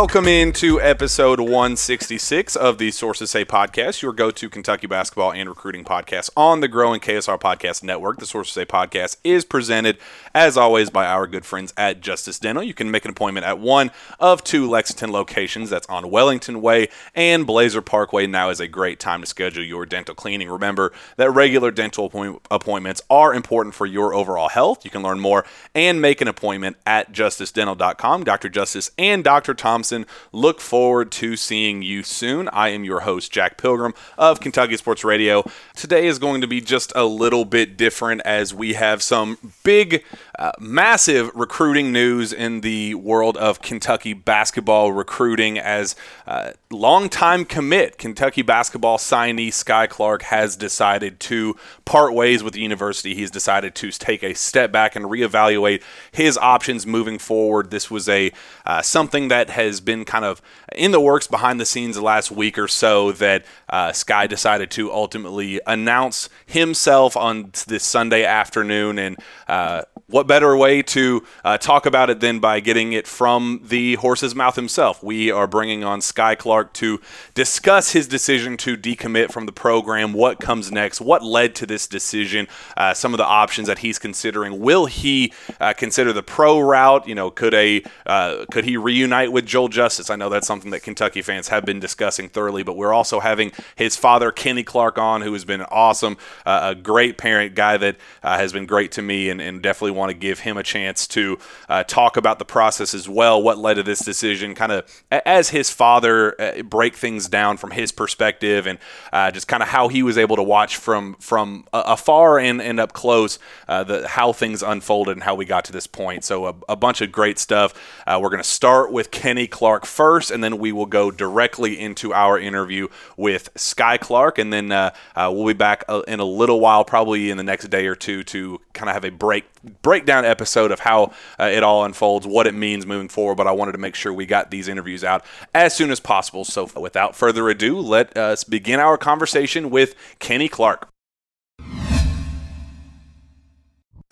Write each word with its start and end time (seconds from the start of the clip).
Welcome 0.00 0.28
into 0.28 0.80
episode 0.80 1.40
166 1.40 2.56
of 2.56 2.78
the 2.78 2.90
Sources 2.90 3.30
Say 3.32 3.44
podcast, 3.44 4.00
your 4.00 4.14
go 4.14 4.30
to 4.30 4.48
Kentucky 4.48 4.86
basketball 4.86 5.30
and 5.30 5.46
recruiting 5.46 5.84
podcast 5.84 6.30
on 6.34 6.60
the 6.60 6.68
growing 6.68 7.00
KSR 7.00 7.38
Podcast 7.38 7.82
Network. 7.82 8.18
The 8.18 8.24
Sources 8.24 8.54
Say 8.54 8.64
podcast 8.64 9.18
is 9.24 9.44
presented, 9.44 9.98
as 10.34 10.56
always, 10.56 10.88
by 10.88 11.04
our 11.04 11.26
good 11.26 11.44
friends 11.44 11.74
at 11.76 12.00
Justice 12.00 12.38
Dental. 12.38 12.64
You 12.64 12.72
can 12.72 12.90
make 12.90 13.04
an 13.04 13.10
appointment 13.10 13.44
at 13.44 13.58
one 13.58 13.90
of 14.18 14.42
two 14.42 14.66
Lexington 14.70 15.12
locations. 15.12 15.68
That's 15.68 15.86
on 15.88 16.10
Wellington 16.10 16.62
Way 16.62 16.88
and 17.14 17.46
Blazer 17.46 17.82
Parkway. 17.82 18.26
Now 18.26 18.48
is 18.48 18.58
a 18.58 18.66
great 18.66 19.00
time 19.00 19.20
to 19.20 19.26
schedule 19.26 19.62
your 19.62 19.84
dental 19.84 20.14
cleaning. 20.14 20.48
Remember 20.48 20.94
that 21.16 21.30
regular 21.30 21.70
dental 21.70 22.10
appointments 22.50 23.02
are 23.10 23.34
important 23.34 23.74
for 23.74 23.84
your 23.84 24.14
overall 24.14 24.48
health. 24.48 24.82
You 24.82 24.90
can 24.90 25.02
learn 25.02 25.20
more 25.20 25.44
and 25.74 26.00
make 26.00 26.22
an 26.22 26.28
appointment 26.28 26.78
at 26.86 27.12
justicedental.com. 27.12 28.24
Dr. 28.24 28.48
Justice 28.48 28.92
and 28.96 29.22
Dr. 29.22 29.52
Thompson 29.52 29.89
look 30.32 30.60
forward 30.60 31.10
to 31.12 31.36
seeing 31.36 31.82
you 31.82 32.02
soon. 32.02 32.48
I 32.48 32.68
am 32.68 32.84
your 32.84 33.00
host, 33.00 33.32
Jack 33.32 33.58
Pilgrim 33.58 33.94
of 34.16 34.40
Kentucky 34.40 34.76
Sports 34.76 35.04
Radio. 35.04 35.44
Today 35.74 36.06
is 36.06 36.18
going 36.18 36.40
to 36.40 36.46
be 36.46 36.60
just 36.60 36.92
a 36.94 37.04
little 37.04 37.44
bit 37.44 37.76
different 37.76 38.22
as 38.24 38.54
we 38.54 38.74
have 38.74 39.02
some 39.02 39.38
big, 39.62 40.04
uh, 40.40 40.52
massive 40.58 41.30
recruiting 41.34 41.92
news 41.92 42.32
in 42.32 42.62
the 42.62 42.94
world 42.94 43.36
of 43.36 43.60
Kentucky 43.60 44.14
basketball 44.14 44.90
recruiting 44.90 45.58
as 45.58 45.94
uh, 46.26 46.52
longtime 46.70 47.44
commit 47.44 47.98
Kentucky 47.98 48.40
basketball 48.40 48.96
signee 48.96 49.48
Skyy 49.48 49.86
Clark 49.86 50.22
has 50.22 50.56
decided 50.56 51.20
to 51.20 51.56
part 51.84 52.14
ways 52.14 52.42
with 52.42 52.54
the 52.54 52.60
university. 52.60 53.14
He's 53.14 53.30
decided 53.30 53.74
to 53.74 53.90
take 53.90 54.22
a 54.22 54.34
step 54.34 54.72
back 54.72 54.96
and 54.96 55.04
reevaluate 55.04 55.82
his 56.10 56.38
options 56.38 56.86
moving 56.86 57.18
forward. 57.18 57.70
This 57.70 57.90
was 57.90 58.08
a 58.08 58.32
uh, 58.64 58.80
something 58.80 59.28
that 59.28 59.50
has 59.50 59.80
been 59.80 60.06
kind 60.06 60.24
of 60.24 60.40
in 60.74 60.90
the 60.90 61.00
works 61.00 61.26
behind 61.26 61.60
the 61.60 61.66
scenes 61.66 61.96
the 61.96 62.02
last 62.02 62.30
week 62.30 62.58
or 62.58 62.68
so 62.68 63.12
that 63.12 63.44
uh, 63.68 63.90
Skyy 63.90 64.26
decided 64.26 64.70
to 64.70 64.90
ultimately 64.90 65.60
announce 65.66 66.30
himself 66.46 67.14
on 67.14 67.52
this 67.66 67.84
Sunday 67.84 68.24
afternoon. 68.24 68.98
And 68.98 69.18
uh, 69.46 69.82
what 70.10 70.26
better 70.26 70.56
way 70.56 70.82
to 70.82 71.24
uh, 71.44 71.58
talk 71.58 71.86
about 71.86 72.10
it 72.10 72.20
than 72.20 72.40
by 72.40 72.60
getting 72.60 72.92
it 72.92 73.06
from 73.06 73.60
the 73.64 73.94
horse's 73.96 74.34
mouth 74.34 74.56
himself? 74.56 75.02
We 75.02 75.30
are 75.30 75.46
bringing 75.46 75.84
on 75.84 76.00
Skyy 76.00 76.36
Clark 76.36 76.72
to 76.74 77.00
discuss 77.34 77.92
his 77.92 78.08
decision 78.08 78.56
to 78.58 78.76
decommit 78.76 79.30
from 79.30 79.46
the 79.46 79.52
program, 79.52 80.12
what 80.12 80.40
comes 80.40 80.72
next, 80.72 81.00
what 81.00 81.22
led 81.22 81.54
to 81.56 81.66
this 81.66 81.86
decision, 81.86 82.48
uh, 82.76 82.94
some 82.94 83.14
of 83.14 83.18
the 83.18 83.26
options 83.26 83.68
that 83.68 83.78
he's 83.78 83.98
considering. 83.98 84.60
Will 84.60 84.86
he 84.86 85.32
uh, 85.60 85.72
consider 85.72 86.12
the 86.12 86.22
pro 86.22 86.60
route? 86.60 87.06
You 87.06 87.14
know, 87.14 87.30
could 87.30 87.54
a 87.54 87.82
uh, 88.06 88.46
could 88.50 88.64
he 88.64 88.76
reunite 88.76 89.32
with 89.32 89.46
Joel 89.46 89.68
Justus? 89.68 90.10
I 90.10 90.16
know 90.16 90.28
that's 90.28 90.46
something 90.46 90.70
that 90.72 90.82
Kentucky 90.82 91.22
fans 91.22 91.48
have 91.48 91.64
been 91.64 91.80
discussing 91.80 92.28
thoroughly, 92.28 92.62
but 92.62 92.76
we're 92.76 92.92
also 92.92 93.20
having 93.20 93.52
his 93.76 93.96
father 93.96 94.32
Kenny 94.32 94.64
Clark 94.64 94.98
on, 94.98 95.22
who 95.22 95.32
has 95.32 95.44
been 95.44 95.62
awesome, 95.62 96.16
uh, 96.44 96.72
a 96.72 96.74
great 96.74 97.18
parent, 97.18 97.54
guy 97.54 97.76
that 97.76 97.96
uh, 98.22 98.36
has 98.36 98.52
been 98.52 98.66
great 98.66 98.92
to 98.92 99.02
me, 99.02 99.30
and, 99.30 99.40
and 99.40 99.62
definitely 99.62 99.92
want 100.00 100.10
to 100.10 100.18
give 100.18 100.40
him 100.40 100.56
a 100.56 100.62
chance 100.62 101.06
to 101.08 101.38
uh, 101.68 101.84
talk 101.84 102.16
about 102.16 102.38
the 102.38 102.44
process 102.44 102.94
as 102.94 103.08
well, 103.08 103.40
what 103.40 103.58
led 103.58 103.74
to 103.74 103.82
this 103.82 104.00
decision, 104.00 104.54
kind 104.54 104.72
of 104.72 105.04
as 105.10 105.50
his 105.50 105.70
father 105.70 106.40
uh, 106.40 106.62
break 106.62 106.96
things 106.96 107.28
down 107.28 107.56
from 107.56 107.70
his 107.70 107.92
perspective, 107.92 108.66
and 108.66 108.78
uh, 109.12 109.30
just 109.30 109.46
kind 109.46 109.62
of 109.62 109.68
how 109.68 109.88
he 109.88 110.02
was 110.02 110.18
able 110.18 110.36
to 110.36 110.42
watch 110.42 110.76
from 110.76 111.14
from 111.20 111.66
afar 111.72 112.38
and, 112.38 112.60
and 112.60 112.80
up 112.80 112.92
close 112.92 113.38
uh, 113.68 113.84
the 113.84 114.08
how 114.08 114.32
things 114.32 114.62
unfolded 114.62 115.12
and 115.12 115.22
how 115.22 115.34
we 115.34 115.44
got 115.44 115.64
to 115.66 115.72
this 115.72 115.86
point. 115.86 116.24
So 116.24 116.46
a, 116.46 116.54
a 116.70 116.76
bunch 116.76 117.00
of 117.00 117.12
great 117.12 117.38
stuff. 117.38 117.74
Uh, 118.06 118.18
we're 118.20 118.30
going 118.30 118.42
to 118.42 118.48
start 118.48 118.90
with 118.90 119.10
Kenny 119.10 119.46
Clark 119.46 119.86
first, 119.86 120.30
and 120.30 120.42
then 120.42 120.58
we 120.58 120.72
will 120.72 120.86
go 120.86 121.10
directly 121.10 121.78
into 121.78 122.12
our 122.12 122.38
interview 122.38 122.88
with 123.16 123.52
Skyy 123.54 124.00
Clark, 124.00 124.38
and 124.38 124.52
then 124.52 124.72
uh, 124.72 124.90
we'll 125.16 125.46
be 125.46 125.52
back 125.52 125.84
in 126.08 126.20
a 126.20 126.24
little 126.24 126.60
while, 126.60 126.84
probably 126.84 127.30
in 127.30 127.36
the 127.36 127.44
next 127.44 127.68
day 127.68 127.86
or 127.86 127.94
two, 127.94 128.22
to 128.24 128.60
kind 128.72 128.88
of 128.88 128.94
have 128.94 129.04
a 129.04 129.10
break 129.10 129.44
breakdown 129.90 130.24
episode 130.24 130.70
of 130.70 130.78
how 130.78 131.10
uh, 131.40 131.50
it 131.52 131.64
all 131.64 131.84
unfolds, 131.84 132.24
what 132.24 132.46
it 132.46 132.54
means 132.54 132.86
moving 132.86 133.08
forward. 133.08 133.34
But 133.34 133.48
I 133.48 133.50
wanted 133.50 133.72
to 133.72 133.78
make 133.78 133.96
sure 133.96 134.12
we 134.12 134.24
got 134.24 134.52
these 134.52 134.68
interviews 134.68 135.02
out 135.02 135.24
as 135.52 135.74
soon 135.74 135.90
as 135.90 135.98
possible. 135.98 136.44
So 136.44 136.70
without 136.78 137.16
further 137.16 137.48
ado, 137.48 137.76
let 137.76 138.16
us 138.16 138.44
begin 138.44 138.78
our 138.78 138.96
conversation 138.96 139.68
with 139.68 139.96
Kenny 140.20 140.48
Clark. 140.48 140.88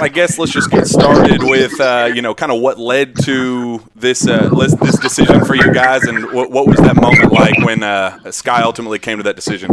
I 0.01 0.09
guess 0.09 0.37
let's 0.37 0.51
just 0.51 0.69
get 0.69 0.89
started 0.89 1.45
with 1.45 1.81
uh, 1.81 2.11
you 2.13 2.23
know 2.23 2.35
kind 2.35 2.51
of 2.51 2.61
what 2.61 2.81
led 2.81 3.15
to 3.23 3.81
this 3.95 4.27
uh, 4.27 4.49
this 4.83 4.99
decision 4.99 5.45
for 5.45 5.55
you 5.55 5.73
guys, 5.73 6.03
and 6.03 6.33
what, 6.33 6.51
what 6.51 6.67
was 6.67 6.79
that 6.81 6.97
moment 7.01 7.33
like 7.33 7.57
when 7.65 7.85
uh, 7.85 8.19
Skyy 8.25 8.63
ultimately 8.63 8.99
came 8.99 9.19
to 9.19 9.23
that 9.23 9.37
decision? 9.37 9.71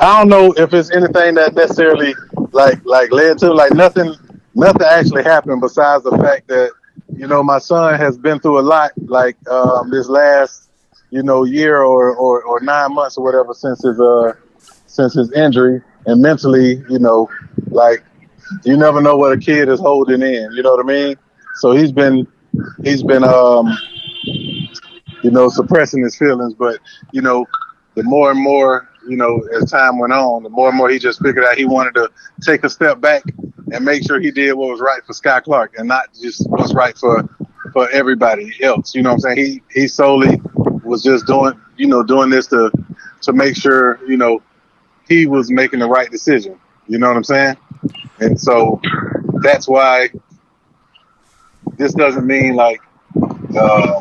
I 0.00 0.18
don't 0.18 0.28
know 0.28 0.52
if 0.52 0.74
it's 0.74 0.90
anything 0.90 1.34
that 1.36 1.54
necessarily 1.54 2.14
like 2.58 2.84
like 2.84 3.12
led 3.12 3.38
to 3.38 3.52
like 3.54 3.72
nothing 3.72 4.12
nothing 4.54 4.82
actually 4.82 5.22
happened 5.22 5.60
besides 5.60 6.02
the 6.02 6.10
fact 6.18 6.48
that 6.48 6.72
you 7.16 7.26
know 7.28 7.40
my 7.40 7.58
son 7.58 7.94
has 7.94 8.18
been 8.18 8.40
through 8.40 8.58
a 8.58 8.66
lot 8.74 8.90
like 9.06 9.36
um, 9.48 9.90
this 9.90 10.08
last 10.08 10.68
you 11.10 11.22
know 11.22 11.44
year 11.44 11.82
or, 11.82 12.16
or 12.16 12.42
or 12.42 12.60
nine 12.60 12.92
months 12.92 13.16
or 13.16 13.24
whatever 13.24 13.54
since 13.54 13.82
his 13.82 14.00
uh 14.00 14.32
since 14.86 15.14
his 15.14 15.32
injury. 15.32 15.80
And 16.06 16.20
mentally 16.22 16.82
you 16.90 16.98
know 16.98 17.28
like 17.68 18.02
you 18.64 18.76
never 18.76 19.00
know 19.00 19.16
what 19.16 19.32
a 19.32 19.38
kid 19.38 19.68
is 19.68 19.78
holding 19.78 20.22
in 20.22 20.50
you 20.52 20.62
know 20.62 20.74
what 20.74 20.84
I 20.84 20.88
mean? 20.88 21.16
So 21.60 21.72
he's 21.72 21.92
been 21.92 22.26
he's 22.82 23.04
been 23.04 23.22
um 23.22 23.68
you 24.24 25.30
know 25.30 25.48
suppressing 25.48 26.02
his 26.02 26.16
feelings. 26.16 26.54
But 26.54 26.80
you 27.12 27.22
know 27.22 27.46
the 27.94 28.02
more 28.02 28.32
and 28.32 28.42
more 28.42 28.87
you 29.08 29.16
know, 29.16 29.40
as 29.54 29.70
time 29.70 29.98
went 29.98 30.12
on, 30.12 30.42
the 30.42 30.50
more 30.50 30.68
and 30.68 30.76
more 30.76 30.90
he 30.90 30.98
just 30.98 31.22
figured 31.22 31.44
out 31.44 31.56
he 31.56 31.64
wanted 31.64 31.94
to 31.94 32.10
take 32.42 32.64
a 32.64 32.68
step 32.68 33.00
back 33.00 33.22
and 33.72 33.84
make 33.84 34.06
sure 34.06 34.20
he 34.20 34.30
did 34.30 34.52
what 34.52 34.68
was 34.70 34.80
right 34.80 35.04
for 35.04 35.12
Skyy 35.12 35.42
Clark 35.42 35.74
and 35.78 35.88
not 35.88 36.06
just 36.20 36.48
what's 36.48 36.74
right 36.74 36.96
for 36.96 37.28
for 37.72 37.88
everybody 37.90 38.52
else. 38.62 38.94
You 38.94 39.02
know 39.02 39.10
what 39.10 39.24
I'm 39.26 39.36
saying? 39.36 39.36
He 39.36 39.62
he 39.80 39.88
solely 39.88 40.40
was 40.84 41.02
just 41.02 41.26
doing 41.26 41.58
you 41.76 41.86
know 41.86 42.02
doing 42.02 42.30
this 42.30 42.46
to 42.48 42.70
to 43.22 43.32
make 43.32 43.56
sure 43.56 43.98
you 44.06 44.16
know 44.16 44.42
he 45.08 45.26
was 45.26 45.50
making 45.50 45.80
the 45.80 45.88
right 45.88 46.10
decision. 46.10 46.58
You 46.86 46.98
know 46.98 47.08
what 47.08 47.16
I'm 47.16 47.24
saying? 47.24 47.56
And 48.20 48.38
so 48.40 48.80
that's 49.42 49.68
why 49.68 50.10
this 51.76 51.94
doesn't 51.94 52.26
mean 52.26 52.56
like 52.56 52.80
uh, 53.58 54.00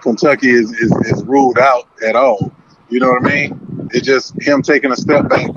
Kentucky 0.00 0.50
is, 0.50 0.70
is 0.72 0.92
is 1.06 1.24
ruled 1.24 1.58
out 1.58 1.88
at 2.04 2.16
all. 2.16 2.52
You 2.88 3.00
know 3.00 3.10
what 3.10 3.26
I 3.26 3.34
mean? 3.34 3.63
It's 3.90 4.06
just 4.06 4.40
him 4.42 4.62
taking 4.62 4.92
a 4.92 4.96
step 4.96 5.28
back 5.28 5.50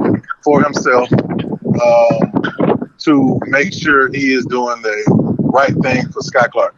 for 0.44 0.64
himself 0.64 1.12
um, 1.12 2.92
to 3.00 3.40
make 3.46 3.74
sure 3.74 4.10
he 4.12 4.34
is 4.34 4.46
doing 4.46 4.82
the 4.82 5.38
right 5.40 5.74
thing 5.82 6.08
for 6.10 6.22
Skyy 6.22 6.50
Clark. 6.52 6.76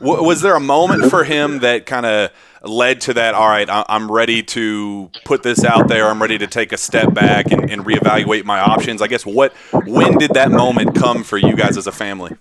Was 0.00 0.42
there 0.42 0.54
a 0.54 0.60
moment 0.60 1.10
for 1.10 1.24
him 1.24 1.60
that 1.60 1.86
kind 1.86 2.04
of 2.04 2.30
led 2.62 3.00
to 3.02 3.14
that? 3.14 3.34
All 3.34 3.48
right, 3.48 3.66
I'm 3.70 4.12
ready 4.12 4.42
to 4.42 5.10
put 5.24 5.42
this 5.42 5.64
out 5.64 5.88
there. 5.88 6.08
I'm 6.08 6.20
ready 6.20 6.36
to 6.38 6.46
take 6.46 6.72
a 6.72 6.76
step 6.76 7.14
back 7.14 7.50
and, 7.50 7.70
and 7.70 7.84
reevaluate 7.84 8.44
my 8.44 8.60
options. 8.60 9.00
I 9.00 9.06
guess 9.06 9.24
what 9.24 9.54
when 9.72 10.18
did 10.18 10.34
that 10.34 10.50
moment 10.50 10.94
come 10.94 11.24
for 11.24 11.38
you 11.38 11.56
guys 11.56 11.78
as 11.78 11.86
a 11.86 11.92
family? 11.92 12.36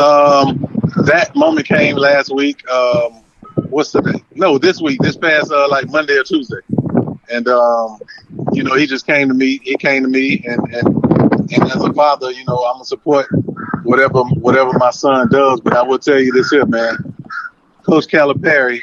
Um, 0.00 0.66
that 1.04 1.32
moment 1.34 1.66
came 1.66 1.96
last 1.96 2.34
week. 2.34 2.66
Um, 2.70 3.22
what's 3.68 3.92
the 3.92 4.00
day? 4.00 4.22
No, 4.34 4.56
this 4.56 4.80
week, 4.80 5.00
this 5.00 5.16
past 5.16 5.52
uh, 5.52 5.68
like 5.68 5.90
Monday 5.90 6.16
or 6.16 6.24
Tuesday, 6.24 6.60
and 7.30 7.48
um, 7.48 7.98
you 8.52 8.62
know, 8.62 8.74
he 8.76 8.86
just 8.86 9.06
came 9.06 9.28
to 9.28 9.34
me. 9.34 9.60
He 9.62 9.76
came 9.76 10.02
to 10.02 10.08
me, 10.08 10.44
and 10.46 10.60
and 10.74 10.86
and 11.52 11.62
as 11.70 11.82
a 11.82 11.92
father, 11.92 12.30
you 12.30 12.44
know, 12.46 12.58
I'm 12.64 12.74
gonna 12.74 12.84
support 12.84 13.26
whatever 13.82 14.22
whatever 14.22 14.72
my 14.78 14.90
son 14.90 15.28
does. 15.30 15.60
But 15.60 15.74
I 15.74 15.82
will 15.82 15.98
tell 15.98 16.20
you 16.20 16.32
this 16.32 16.50
here, 16.50 16.66
man. 16.66 17.14
Coach 17.82 18.06
Calipari 18.06 18.80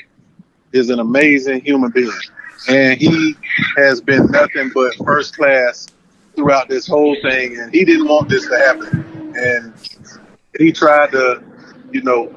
is 0.74 0.90
an 0.90 1.00
amazing 1.00 1.62
human 1.62 1.92
being, 1.92 2.12
and 2.70 3.00
he 3.00 3.36
has 3.78 4.02
been 4.02 4.32
nothing 4.32 4.72
but 4.74 4.94
first 5.06 5.36
class 5.36 5.88
throughout 6.36 6.68
this 6.70 6.88
whole 6.88 7.16
thing. 7.22 7.58
And 7.58 7.74
he 7.74 7.86
didn't 7.86 8.08
want 8.08 8.30
this 8.30 8.48
to 8.48 8.58
happen, 8.58 9.34
and 9.36 9.74
he 10.58 10.72
tried 10.72 11.12
to, 11.12 11.44
you 11.92 12.02
know, 12.02 12.34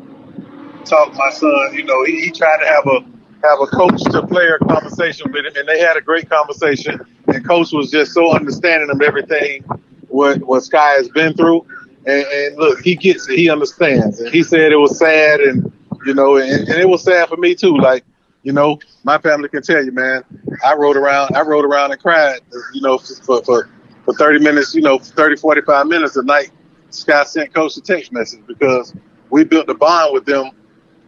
talk 0.85 1.15
my 1.15 1.31
son. 1.31 1.75
You 1.75 1.85
know, 1.85 2.05
he, 2.05 2.21
he 2.21 2.31
tried 2.31 2.59
to 2.59 2.67
have 2.67 2.87
a 2.87 3.18
have 3.43 3.61
a 3.61 3.67
coach 3.67 4.03
to 4.05 4.27
player 4.27 4.59
conversation 4.59 5.31
with 5.33 5.47
him, 5.47 5.53
and 5.57 5.69
they 5.69 5.79
had 5.79 5.97
a 5.97 6.01
great 6.01 6.29
conversation. 6.29 7.01
And 7.27 7.47
coach 7.47 7.73
was 7.73 7.91
just 7.91 8.13
so 8.13 8.35
understanding 8.35 8.91
of 8.91 9.01
everything 9.01 9.65
what 10.09 10.39
what 10.43 10.63
Skyy 10.63 10.97
has 10.97 11.09
been 11.09 11.35
through. 11.35 11.67
And, 12.07 12.25
and 12.25 12.57
look, 12.57 12.81
he 12.81 12.97
gets 12.97 13.29
it. 13.29 13.37
He 13.39 13.51
understands. 13.51 14.21
And 14.21 14.33
he 14.33 14.43
said 14.43 14.73
it 14.73 14.77
was 14.77 14.99
sad, 14.99 15.41
and 15.41 15.73
you 16.07 16.15
know, 16.15 16.37
and, 16.37 16.69
and 16.69 16.81
it 16.81 16.89
was 16.89 17.03
sad 17.03 17.29
for 17.29 17.37
me 17.37 17.55
too. 17.55 17.77
Like, 17.77 18.05
you 18.43 18.53
know, 18.53 18.79
my 19.05 19.19
family 19.19 19.49
can 19.49 19.63
tell 19.63 19.85
you, 19.85 19.93
man. 19.93 20.23
I 20.65 20.75
rode 20.75 20.97
around. 20.97 21.37
I 21.37 21.43
rode 21.43 21.65
around 21.65 21.93
and 21.93 22.01
cried. 22.01 22.41
You 22.73 22.81
know, 22.81 22.99
for 22.99 23.43
for 23.43 23.69
for 24.05 24.15
30 24.15 24.41
minutes. 24.41 24.75
You 24.75 24.83
know, 24.83 24.99
30, 24.99 25.37
45 25.37 25.87
minutes 25.87 26.17
a 26.17 26.23
night. 26.23 26.51
Skyy 26.91 27.27
sent 27.27 27.55
coach 27.55 27.77
a 27.77 27.83
text 27.83 28.13
message 28.13 28.41
because 28.47 28.95
we 29.31 29.45
built 29.45 29.69
a 29.69 29.75
bond 29.75 30.15
with 30.15 30.25
them 30.25 30.51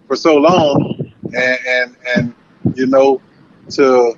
for 0.07 0.17
so 0.17 0.37
long, 0.37 1.00
and 1.35 1.59
and 1.67 1.97
and 2.17 2.35
you 2.75 2.87
know, 2.87 3.21
to 3.71 4.15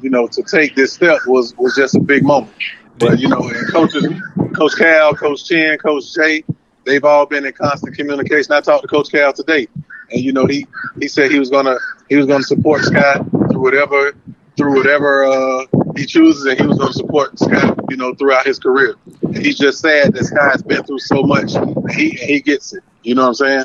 you 0.00 0.10
know 0.10 0.26
to 0.28 0.42
take 0.42 0.74
this 0.74 0.92
step 0.92 1.18
was 1.26 1.56
was 1.56 1.74
just 1.74 1.96
a 1.96 2.00
big 2.00 2.22
moment. 2.22 2.52
But 2.98 3.18
you 3.18 3.28
know, 3.28 3.48
and 3.48 3.72
coaches, 3.72 4.06
Coach 4.54 4.76
Cal, 4.76 5.14
Coach 5.14 5.44
Chin, 5.46 5.78
Coach 5.78 6.14
Jay, 6.14 6.44
they've 6.84 7.04
all 7.04 7.26
been 7.26 7.44
in 7.44 7.52
constant 7.52 7.96
communication. 7.96 8.52
I 8.52 8.60
talked 8.60 8.82
to 8.82 8.88
Coach 8.88 9.10
Cal 9.10 9.32
today, 9.32 9.68
and 10.10 10.20
you 10.20 10.32
know, 10.32 10.46
he 10.46 10.66
he 10.98 11.08
said 11.08 11.30
he 11.30 11.38
was 11.38 11.50
gonna 11.50 11.76
he 12.08 12.16
was 12.16 12.26
gonna 12.26 12.44
support 12.44 12.82
Scott 12.82 13.26
through 13.50 13.60
whatever 13.60 14.12
through 14.56 14.76
whatever 14.76 15.24
uh, 15.24 15.66
he 15.96 16.06
chooses, 16.06 16.46
and 16.46 16.58
he 16.58 16.66
was 16.66 16.78
gonna 16.78 16.92
support 16.92 17.38
Scott, 17.38 17.78
you 17.90 17.96
know, 17.96 18.14
throughout 18.14 18.46
his 18.46 18.58
career. 18.58 18.94
And 19.22 19.36
he's 19.36 19.58
just 19.58 19.80
sad 19.80 20.14
that 20.14 20.24
Scott's 20.24 20.62
been 20.62 20.82
through 20.84 21.00
so 21.00 21.22
much. 21.22 21.52
He 21.94 22.10
he 22.10 22.40
gets 22.40 22.72
it. 22.72 22.82
You 23.02 23.14
know 23.14 23.22
what 23.22 23.28
I'm 23.28 23.34
saying? 23.34 23.64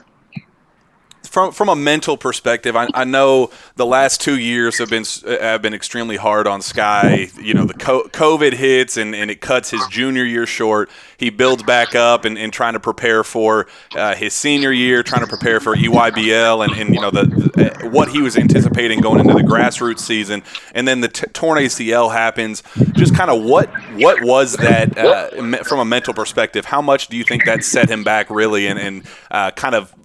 From 1.31 1.53
from 1.53 1.69
a 1.69 1.77
mental 1.77 2.17
perspective, 2.17 2.75
I, 2.75 2.89
I 2.93 3.05
know 3.05 3.51
the 3.77 3.85
last 3.85 4.19
two 4.19 4.37
years 4.37 4.79
have 4.79 4.89
been 4.89 5.05
have 5.25 5.61
been 5.61 5.73
extremely 5.73 6.17
hard 6.17 6.45
on 6.45 6.59
Skyy. 6.59 7.41
You 7.41 7.53
know, 7.53 7.63
the 7.63 7.73
COVID 7.73 8.51
hits 8.51 8.97
and, 8.97 9.15
and 9.15 9.31
it 9.31 9.39
cuts 9.39 9.69
his 9.69 9.79
junior 9.87 10.25
year 10.25 10.45
short. 10.45 10.89
He 11.17 11.29
builds 11.29 11.63
back 11.63 11.95
up 11.95 12.25
and, 12.25 12.37
and 12.37 12.51
trying 12.51 12.73
to 12.73 12.81
prepare 12.81 13.23
for 13.23 13.67
uh, 13.95 14.13
his 14.13 14.33
senior 14.33 14.73
year, 14.73 15.03
trying 15.03 15.21
to 15.21 15.27
prepare 15.27 15.61
for 15.61 15.73
EYBL 15.73 16.65
and, 16.65 16.73
and 16.73 16.93
you 16.93 16.99
know 16.99 17.11
the, 17.11 17.23
the 17.23 17.87
what 17.87 18.09
he 18.09 18.21
was 18.21 18.35
anticipating 18.35 18.99
going 18.99 19.21
into 19.21 19.33
the 19.33 19.39
grassroots 19.39 19.99
season, 19.99 20.43
and 20.75 20.85
then 20.85 20.99
the 20.99 21.07
t- 21.07 21.27
torn 21.27 21.57
ACL 21.59 22.11
happens. 22.11 22.61
Just 22.91 23.15
kind 23.15 23.31
of 23.31 23.41
what 23.41 23.69
what 23.93 24.21
was 24.21 24.57
that 24.57 24.97
uh, 24.97 25.63
from 25.63 25.79
a 25.79 25.85
mental 25.85 26.13
perspective? 26.13 26.65
How 26.65 26.81
much 26.81 27.07
do 27.07 27.15
you 27.15 27.23
think 27.23 27.45
that 27.45 27.63
set 27.63 27.89
him 27.89 28.03
back 28.03 28.29
really, 28.29 28.67
and, 28.67 28.77
and 28.77 29.03
uh, 29.31 29.51
kind 29.51 29.75
of 29.75 29.95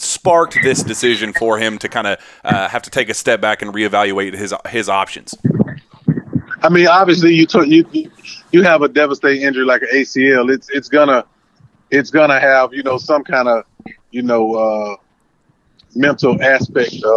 sparked 0.00 0.58
this 0.62 0.82
decision 0.82 1.32
for 1.32 1.58
him 1.58 1.78
to 1.78 1.88
kind 1.88 2.06
of 2.06 2.18
uh, 2.44 2.68
have 2.68 2.82
to 2.82 2.90
take 2.90 3.08
a 3.08 3.14
step 3.14 3.40
back 3.40 3.62
and 3.62 3.72
reevaluate 3.72 4.34
his 4.34 4.54
his 4.68 4.88
options? 4.88 5.34
I 6.62 6.68
mean, 6.68 6.86
obviously, 6.86 7.34
you 7.34 7.46
you 7.64 8.10
you 8.52 8.62
have 8.62 8.82
a 8.82 8.88
devastating 8.88 9.42
injury 9.42 9.64
like 9.64 9.82
an 9.82 9.88
ACL. 9.94 10.52
It's 10.52 10.68
it's 10.70 10.88
gonna 10.88 11.24
it's 11.90 12.10
gonna 12.10 12.40
have 12.40 12.74
you 12.74 12.82
know 12.82 12.98
some 12.98 13.24
kind 13.24 13.48
of 13.48 13.64
you 14.10 14.22
know 14.22 14.54
uh, 14.54 14.96
mental 15.94 16.40
aspect 16.42 16.94
uh, 17.04 17.08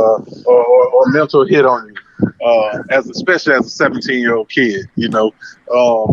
or, 0.46 0.66
or, 0.66 0.88
or 0.90 1.10
mental 1.10 1.46
hit 1.46 1.66
on 1.66 1.88
you, 1.88 2.34
uh, 2.46 2.84
as 2.90 3.10
especially 3.10 3.54
as 3.54 3.66
a 3.66 3.70
17 3.70 4.20
year 4.20 4.36
old 4.36 4.50
kid. 4.50 4.86
You 4.96 5.10
know, 5.10 5.34
um, 5.76 6.12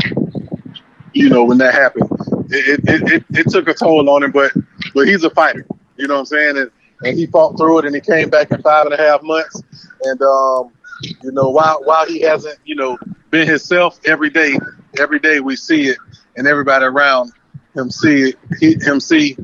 you 1.13 1.29
know 1.29 1.45
when 1.45 1.59
that 1.59 1.75
happened, 1.75 2.11
it, 2.51 2.81
it, 2.89 3.13
it, 3.13 3.25
it 3.31 3.51
took 3.51 3.69
a 3.69 3.75
toll 3.75 4.09
on 4.11 4.25
him. 4.25 4.33
But 4.33 4.53
but 4.95 5.07
he's 5.07 5.25
a 5.25 5.31
fighter. 5.31 5.67
You 6.01 6.09
know 6.09 6.15
what 6.15 6.21
I'm 6.21 6.27
saying? 6.27 6.57
And, 6.57 6.71
and 7.03 7.19
he 7.19 7.27
fought 7.27 7.59
through 7.59 7.81
it, 7.81 7.85
and 7.85 7.95
he 7.95 8.01
came 8.01 8.31
back 8.31 8.51
in 8.51 8.63
five 8.63 8.87
and 8.87 8.95
a 8.95 8.99
half 8.99 9.23
months. 9.23 9.63
And 10.03 10.21
um, 10.23 10.73
you 11.03 11.33
know, 11.33 11.51
while 11.51 11.83
while 11.85 12.07
he 12.07 12.21
hasn't, 12.23 12.59
you 12.65 12.75
know, 12.75 12.99
been 13.31 13.47
himself 13.47 14.01
every 14.07 14.31
day, 14.31 14.59
every 14.99 15.19
day 15.19 15.41
we 15.41 15.57
see 15.57 15.89
it, 15.89 15.99
and 16.37 16.47
everybody 16.47 16.85
around 16.85 17.33
him 17.75 17.91
see 17.91 18.31
it, 18.31 18.39
he, 18.59 18.75
him 18.81 18.99
see 19.01 19.37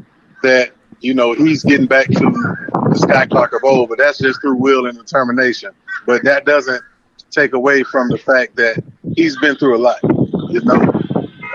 that 0.43 0.73
you 1.01 1.15
know 1.15 1.35
he's 1.35 1.63
getting 1.63 1.87
back 1.87 2.07
to 2.07 2.21
the 2.21 3.07
Skyy 3.07 3.29
Clark 3.31 3.53
of 3.53 3.65
old. 3.65 3.89
But 3.91 3.99
that's 3.99 4.19
just 4.19 4.41
through 4.41 4.57
will 4.57 4.87
and 4.87 4.97
determination. 4.97 5.71
But 6.07 6.25
that 6.25 6.45
doesn't 6.47 6.83
take 7.31 7.53
away 7.53 7.83
from 7.83 8.09
the 8.09 8.19
fact 8.19 8.57
that 8.57 8.83
he's 9.15 9.37
been 9.39 9.57
through 9.57 9.77
a 9.77 9.79
lot. 9.79 9.99
You 10.03 10.61
know, 10.63 10.81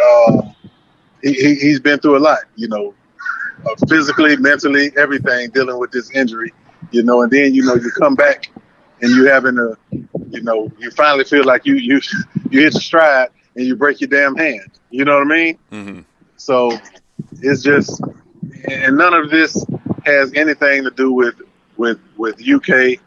uh, 0.04 0.42
he, 1.24 1.34
he 1.34 1.56
he's 1.56 1.80
been 1.80 2.00
through 2.00 2.18
a 2.18 2.20
lot. 2.20 2.40
You 2.56 2.68
know, 2.68 2.94
physically, 3.88 4.36
mentally, 4.38 4.92
everything 4.98 5.50
dealing 5.52 5.78
with 5.78 5.92
this 5.92 6.12
injury. 6.12 6.54
You 6.92 7.04
know, 7.04 7.22
and 7.22 7.32
then 7.32 7.54
you 7.54 7.64
know 7.64 7.76
you 7.76 7.92
come 7.92 8.16
back 8.16 8.50
and 9.02 9.12
you 9.12 9.26
having 9.26 9.58
a, 9.58 9.78
you 10.30 10.42
know, 10.42 10.72
you 10.78 10.92
finally 10.92 11.24
feel 11.24 11.46
like 11.46 11.66
you 11.66 11.76
you 11.76 12.00
you 12.50 12.62
hit 12.62 12.74
your 12.74 12.82
stride 12.82 13.30
and 13.56 13.66
you 13.66 13.76
break 13.76 14.02
your 14.02 14.10
damn 14.10 14.36
hand. 14.36 14.72
You 14.90 15.06
know 15.06 15.16
what 15.16 15.28
I 15.28 15.30
mean? 15.30 15.58
Mm-hmm. 15.72 16.00
So 16.38 16.78
it's 17.42 17.62
just, 17.62 18.02
and 18.70 18.98
none 18.98 19.14
of 19.14 19.30
this 19.30 19.66
has 20.06 20.34
anything 20.34 20.84
to 20.84 20.92
do 20.92 21.12
with 21.12 21.36
with 21.78 22.00
with 22.18 22.42
UK. 22.42 23.00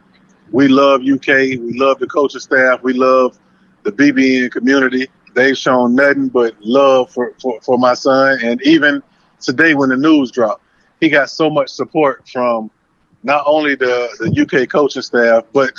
We 0.51 0.67
love 0.67 1.01
UK. 1.01 1.27
We 1.27 1.77
love 1.77 1.99
the 1.99 2.07
coaching 2.07 2.39
staff. 2.39 2.81
We 2.83 2.93
love 2.93 3.37
the 3.83 3.91
BBN 3.91 4.51
community. 4.51 5.07
They've 5.33 5.57
shown 5.57 5.95
nothing 5.95 6.29
but 6.29 6.55
love 6.61 7.11
for, 7.11 7.33
for, 7.41 7.59
for 7.61 7.77
my 7.77 7.93
son. 7.93 8.39
And 8.41 8.61
even 8.63 9.03
today, 9.45 9.73
when 9.73 9.89
the 9.89 9.97
news 9.97 10.31
dropped, 10.31 10.63
he 10.99 11.09
got 11.09 11.29
so 11.29 11.49
much 11.49 11.69
support 11.69 12.27
from 12.27 12.71
not 13.23 13.43
only 13.45 13.75
the, 13.75 14.09
the 14.19 14.41
UK 14.41 14.69
coaching 14.69 15.01
staff, 15.01 15.43
but 15.53 15.73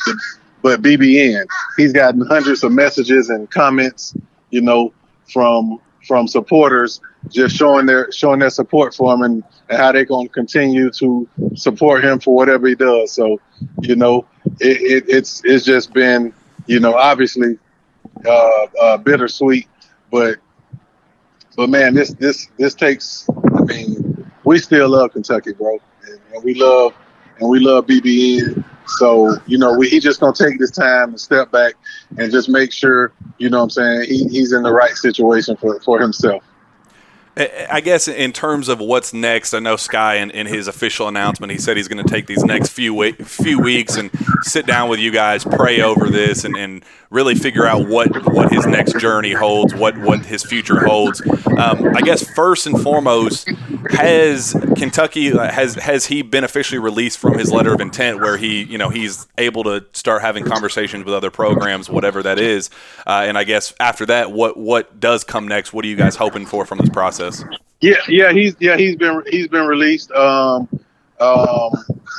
but 0.62 0.82
BBN. 0.82 1.46
He's 1.76 1.92
gotten 1.92 2.22
hundreds 2.26 2.64
of 2.64 2.72
messages 2.72 3.30
and 3.30 3.50
comments, 3.50 4.14
you 4.50 4.60
know, 4.60 4.92
from 5.32 5.80
from 6.06 6.28
supporters 6.28 7.00
just 7.28 7.56
showing 7.56 7.86
their 7.86 8.10
showing 8.12 8.38
their 8.38 8.50
support 8.50 8.94
for 8.94 9.12
him 9.14 9.22
and, 9.22 9.44
and 9.68 9.78
how 9.78 9.92
they're 9.92 10.04
going 10.04 10.28
to 10.28 10.32
continue 10.32 10.90
to 10.90 11.28
support 11.54 12.04
him 12.04 12.20
for 12.20 12.34
whatever 12.34 12.68
he 12.68 12.74
does. 12.74 13.12
So, 13.12 13.40
you 13.80 13.96
know, 13.96 14.26
it, 14.60 14.80
it, 14.80 15.04
it's 15.08 15.42
it's 15.44 15.64
just 15.64 15.92
been, 15.92 16.32
you 16.66 16.80
know, 16.80 16.94
obviously 16.94 17.58
uh, 18.24 18.66
uh, 18.80 18.96
bittersweet, 18.98 19.68
but 20.10 20.36
but 21.56 21.70
man, 21.70 21.94
this 21.94 22.10
this 22.14 22.48
this 22.58 22.74
takes. 22.74 23.28
Mean, 23.66 24.30
we 24.44 24.58
still 24.58 24.88
love 24.88 25.12
Kentucky, 25.12 25.52
bro, 25.52 25.78
and, 26.06 26.20
and 26.34 26.44
we 26.44 26.54
love 26.54 26.94
and 27.40 27.48
we 27.50 27.58
love 27.60 27.86
BBN. 27.86 28.64
So 28.86 29.36
you 29.46 29.58
know, 29.58 29.72
we, 29.76 29.88
he 29.88 30.00
just 30.00 30.20
gonna 30.20 30.32
take 30.32 30.58
this 30.58 30.70
time 30.70 31.10
and 31.10 31.20
step 31.20 31.50
back 31.50 31.74
and 32.16 32.30
just 32.30 32.48
make 32.48 32.72
sure, 32.72 33.12
you 33.38 33.50
know, 33.50 33.58
what 33.58 33.64
I'm 33.64 33.70
saying 33.70 34.02
he, 34.08 34.28
he's 34.28 34.52
in 34.52 34.62
the 34.62 34.72
right 34.72 34.96
situation 34.96 35.56
for 35.56 35.80
for 35.80 36.00
himself. 36.00 36.44
I 37.38 37.82
guess 37.82 38.08
in 38.08 38.32
terms 38.32 38.70
of 38.70 38.80
what's 38.80 39.12
next, 39.12 39.52
I 39.52 39.58
know 39.58 39.74
Skyy 39.74 40.22
in, 40.22 40.30
in 40.30 40.46
his 40.46 40.68
official 40.68 41.06
announcement, 41.06 41.52
he 41.52 41.58
said 41.58 41.76
he's 41.76 41.88
going 41.88 42.02
to 42.02 42.10
take 42.10 42.26
these 42.26 42.42
next 42.42 42.70
few 42.70 43.12
few 43.12 43.60
weeks 43.60 43.96
and 43.96 44.10
sit 44.40 44.64
down 44.64 44.88
with 44.88 45.00
you 45.00 45.10
guys, 45.10 45.44
pray 45.44 45.82
over 45.82 46.08
this, 46.08 46.44
and, 46.44 46.56
and 46.56 46.82
really 47.10 47.34
figure 47.34 47.66
out 47.66 47.88
what, 47.88 48.08
what 48.32 48.50
his 48.50 48.64
next 48.66 48.98
journey 48.98 49.32
holds, 49.32 49.74
what, 49.74 49.98
what 49.98 50.24
his 50.24 50.42
future 50.44 50.86
holds. 50.86 51.20
Um, 51.58 51.94
I 51.94 52.00
guess 52.00 52.26
first 52.30 52.66
and 52.66 52.80
foremost, 52.80 53.50
has 53.90 54.52
Kentucky 54.76 55.30
has 55.30 55.74
has 55.74 56.06
he 56.06 56.22
been 56.22 56.44
officially 56.44 56.78
released 56.78 57.18
from 57.18 57.38
his 57.38 57.52
letter 57.52 57.74
of 57.74 57.80
intent, 57.80 58.20
where 58.20 58.36
he 58.36 58.62
you 58.62 58.78
know 58.78 58.88
he's 58.88 59.26
able 59.38 59.64
to 59.64 59.84
start 59.92 60.22
having 60.22 60.44
conversations 60.44 61.04
with 61.04 61.14
other 61.14 61.30
programs, 61.30 61.88
whatever 61.88 62.22
that 62.22 62.38
is, 62.38 62.70
uh, 63.06 63.24
and 63.26 63.36
I 63.36 63.44
guess 63.44 63.74
after 63.80 64.06
that, 64.06 64.32
what 64.32 64.56
what 64.56 65.00
does 65.00 65.24
come 65.24 65.48
next? 65.48 65.72
What 65.72 65.84
are 65.84 65.88
you 65.88 65.96
guys 65.96 66.16
hoping 66.16 66.46
for 66.46 66.64
from 66.64 66.78
this 66.78 66.90
process? 66.90 67.44
Yeah, 67.80 67.96
yeah, 68.08 68.32
he's 68.32 68.56
yeah 68.60 68.76
he's 68.76 68.96
been 68.96 69.22
he's 69.28 69.48
been 69.48 69.66
released 69.66 70.10
um, 70.12 70.68
um, 71.20 71.70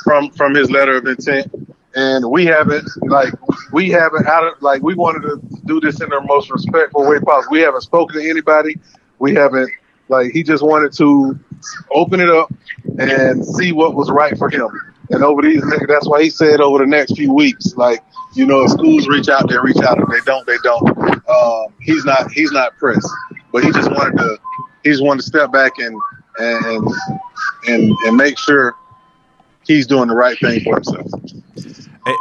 from 0.04 0.30
from 0.30 0.54
his 0.54 0.70
letter 0.70 0.96
of 0.96 1.06
intent, 1.06 1.50
and 1.94 2.30
we 2.30 2.44
haven't 2.44 2.88
like 3.02 3.32
we 3.72 3.90
haven't 3.90 4.26
out 4.26 4.44
of 4.44 4.60
like 4.62 4.82
we 4.82 4.94
wanted 4.94 5.22
to 5.22 5.40
do 5.66 5.80
this 5.80 6.00
in 6.00 6.08
the 6.08 6.20
most 6.22 6.50
respectful 6.50 7.08
way 7.08 7.20
possible. 7.20 7.52
We 7.52 7.60
haven't 7.60 7.82
spoken 7.82 8.20
to 8.20 8.28
anybody. 8.28 8.76
We 9.18 9.34
haven't 9.34 9.70
like 10.08 10.32
he 10.32 10.42
just 10.42 10.62
wanted 10.62 10.92
to 10.94 11.38
open 11.90 12.20
it 12.20 12.30
up 12.30 12.52
and 12.98 13.44
see 13.44 13.72
what 13.72 13.94
was 13.94 14.10
right 14.10 14.36
for 14.38 14.48
him. 14.48 14.68
And 15.10 15.24
over 15.24 15.42
these, 15.42 15.62
that's 15.86 16.08
why 16.08 16.22
he 16.22 16.30
said 16.30 16.60
over 16.60 16.78
the 16.78 16.86
next 16.86 17.16
few 17.16 17.32
weeks, 17.32 17.74
like 17.76 18.02
you 18.34 18.46
know, 18.46 18.62
if 18.64 18.70
schools 18.70 19.08
reach 19.08 19.28
out, 19.28 19.48
they 19.48 19.58
reach 19.58 19.78
out. 19.78 19.98
If 19.98 20.08
they 20.08 20.20
don't, 20.24 20.46
they 20.46 20.58
don't. 20.62 21.28
Um, 21.28 21.74
he's 21.80 22.04
not 22.04 22.30
he's 22.30 22.52
not 22.52 22.76
pressed, 22.78 23.08
but 23.52 23.64
he 23.64 23.72
just 23.72 23.90
wanted 23.90 24.18
to 24.18 24.38
he 24.84 24.90
just 24.90 25.02
wanted 25.02 25.22
to 25.22 25.26
step 25.26 25.50
back 25.50 25.72
and 25.78 25.98
and 26.38 26.88
and 27.66 27.92
and 28.04 28.16
make 28.16 28.38
sure 28.38 28.74
he's 29.66 29.86
doing 29.86 30.08
the 30.08 30.14
right 30.14 30.38
thing 30.38 30.60
for 30.60 30.74
himself. 30.74 31.06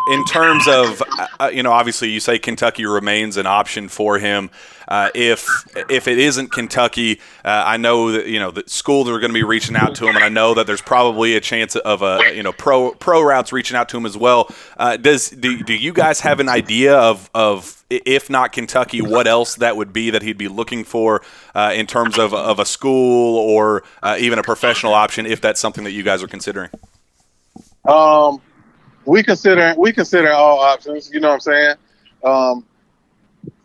In 0.10 0.26
terms 0.26 0.68
of, 0.68 1.02
uh, 1.40 1.50
you 1.54 1.64
know, 1.64 1.72
obviously 1.72 2.10
you 2.10 2.20
say 2.20 2.40
Kentucky 2.40 2.86
remains 2.86 3.38
an 3.38 3.46
option 3.46 3.88
for 3.88 4.20
him. 4.20 4.50
Uh, 4.88 5.10
if 5.14 5.48
if 5.90 6.08
it 6.08 6.18
isn't 6.18 6.52
Kentucky, 6.52 7.20
uh, 7.44 7.64
I 7.66 7.78
know 7.78 8.12
that 8.14 8.28
you 8.28 8.40
know 8.40 8.52
the 8.52 8.64
schools 8.68 9.10
are 9.10 9.20
going 9.20 9.32
to 9.32 9.34
be 9.34 9.44
reaching 9.44 9.76
out 9.76 9.96
to 9.96 10.08
him, 10.08 10.16
and 10.16 10.24
I 10.24 10.30
know 10.30 10.54
that 10.54 10.66
there's 10.66 10.82
probably 10.82 11.36
a 11.36 11.42
chance 11.42 11.76
of 11.76 12.02
a 12.02 12.34
you 12.34 12.42
know 12.44 12.54
pro 12.54 12.92
pro 12.92 13.22
routes 13.22 13.52
reaching 13.52 13.76
out 13.76 13.90
to 13.90 13.98
him 13.98 14.06
as 14.06 14.18
well. 14.18 14.50
Uh, 14.78 14.96
does 14.96 15.30
do, 15.30 15.62
do 15.64 15.74
you 15.74 15.92
guys 15.92 16.22
have 16.22 16.40
an 16.40 16.48
idea 16.48 16.96
of 16.96 17.30
of 17.34 17.84
if 17.90 18.30
not 18.30 18.52
Kentucky, 18.54 19.02
what 19.02 19.28
else 19.28 19.56
that 19.56 19.78
would 19.78 19.94
be 19.94 20.10
that 20.10 20.22
he'd 20.22 20.38
be 20.38 20.48
looking 20.48 20.84
for 20.84 21.22
uh, 21.54 21.74
in 21.76 21.86
terms 21.86 22.18
of 22.18 22.34
of 22.34 22.60
a 22.60 22.66
school 22.66 23.38
or 23.38 23.84
uh, 24.02 24.18
even 24.20 24.40
a 24.40 24.44
professional 24.44 24.94
option, 24.94 25.26
if 25.26 25.42
that's 25.42 25.60
something 25.60 25.84
that 25.84 25.92
you 25.92 26.04
guys 26.04 26.24
are 26.24 26.28
considering? 26.28 26.70
Um, 27.86 28.42
we 29.08 29.24
consider 29.24 29.74
we 29.78 29.92
consider 29.92 30.32
all 30.32 30.60
options. 30.60 31.12
You 31.12 31.20
know 31.20 31.30
what 31.30 31.36
I'm 31.36 31.40
saying? 31.40 31.76
Um, 32.24 32.66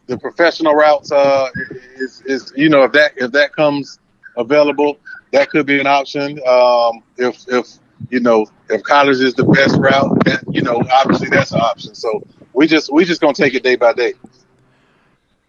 the 0.06 0.16
professional 0.18 0.74
routes 0.74 1.10
uh, 1.12 1.48
is, 1.96 2.22
is 2.26 2.52
you 2.56 2.68
know 2.68 2.84
if 2.84 2.92
that 2.92 3.12
if 3.16 3.32
that 3.32 3.54
comes 3.54 3.98
available, 4.36 4.98
that 5.32 5.50
could 5.50 5.66
be 5.66 5.80
an 5.80 5.86
option. 5.86 6.38
Um, 6.46 7.02
if 7.18 7.44
if 7.48 7.66
you 8.10 8.20
know 8.20 8.46
if 8.70 8.82
college 8.84 9.20
is 9.20 9.34
the 9.34 9.44
best 9.44 9.76
route, 9.78 10.24
that, 10.24 10.44
you 10.50 10.62
know 10.62 10.82
obviously 10.92 11.28
that's 11.28 11.52
an 11.52 11.60
option. 11.60 11.94
So 11.94 12.26
we 12.52 12.66
just 12.66 12.92
we 12.92 13.04
just 13.04 13.20
gonna 13.20 13.34
take 13.34 13.54
it 13.54 13.62
day 13.62 13.76
by 13.76 13.92
day. 13.92 14.14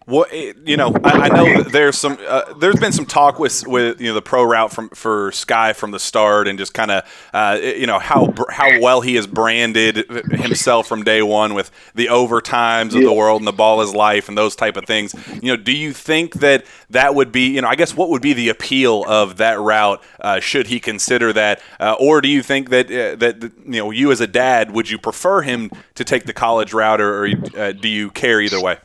Well, 0.06 0.26
it, 0.30 0.58
you 0.66 0.76
know, 0.76 0.94
I, 1.02 1.10
I 1.12 1.28
know 1.28 1.62
there's 1.62 1.96
some. 1.96 2.18
Uh, 2.28 2.52
there's 2.54 2.78
been 2.78 2.92
some 2.92 3.06
talk 3.06 3.38
with 3.38 3.66
with 3.66 4.02
you 4.02 4.08
know 4.08 4.14
the 4.14 4.20
pro 4.20 4.42
route 4.42 4.70
from 4.70 4.90
for 4.90 5.30
Skyy 5.30 5.74
from 5.74 5.92
the 5.92 5.98
start, 5.98 6.46
and 6.46 6.58
just 6.58 6.74
kind 6.74 6.90
of 6.90 7.30
uh, 7.32 7.58
you 7.62 7.86
know 7.86 7.98
how 7.98 8.34
how 8.50 8.80
well 8.80 9.00
he 9.00 9.14
has 9.14 9.26
branded 9.26 10.06
himself 10.30 10.86
from 10.86 11.04
day 11.04 11.22
one 11.22 11.54
with 11.54 11.70
the 11.94 12.08
overtimes 12.08 12.94
of 12.94 13.02
the 13.02 13.12
world 13.12 13.40
and 13.40 13.48
the 13.48 13.52
ball 13.52 13.80
is 13.80 13.94
life 13.94 14.28
and 14.28 14.36
those 14.36 14.54
type 14.54 14.76
of 14.76 14.84
things. 14.84 15.14
You 15.42 15.56
know, 15.56 15.56
do 15.56 15.72
you 15.72 15.94
think 15.94 16.34
that 16.34 16.66
that 16.90 17.14
would 17.14 17.32
be 17.32 17.54
you 17.54 17.62
know 17.62 17.68
I 17.68 17.74
guess 17.74 17.96
what 17.96 18.10
would 18.10 18.22
be 18.22 18.34
the 18.34 18.50
appeal 18.50 19.04
of 19.06 19.38
that 19.38 19.58
route 19.58 20.02
uh, 20.20 20.38
should 20.38 20.66
he 20.66 20.80
consider 20.80 21.32
that, 21.32 21.62
uh, 21.80 21.96
or 21.98 22.20
do 22.20 22.28
you 22.28 22.42
think 22.42 22.68
that 22.68 22.86
uh, 22.90 23.16
that 23.16 23.42
you 23.42 23.80
know 23.80 23.90
you 23.90 24.12
as 24.12 24.20
a 24.20 24.26
dad 24.26 24.72
would 24.72 24.90
you 24.90 24.98
prefer 24.98 25.40
him 25.40 25.70
to 25.94 26.04
take 26.04 26.26
the 26.26 26.34
college 26.34 26.74
route, 26.74 27.00
or, 27.00 27.24
or 27.24 27.28
uh, 27.56 27.72
do 27.72 27.88
you 27.88 28.10
care 28.10 28.42
either 28.42 28.60
way? 28.60 28.76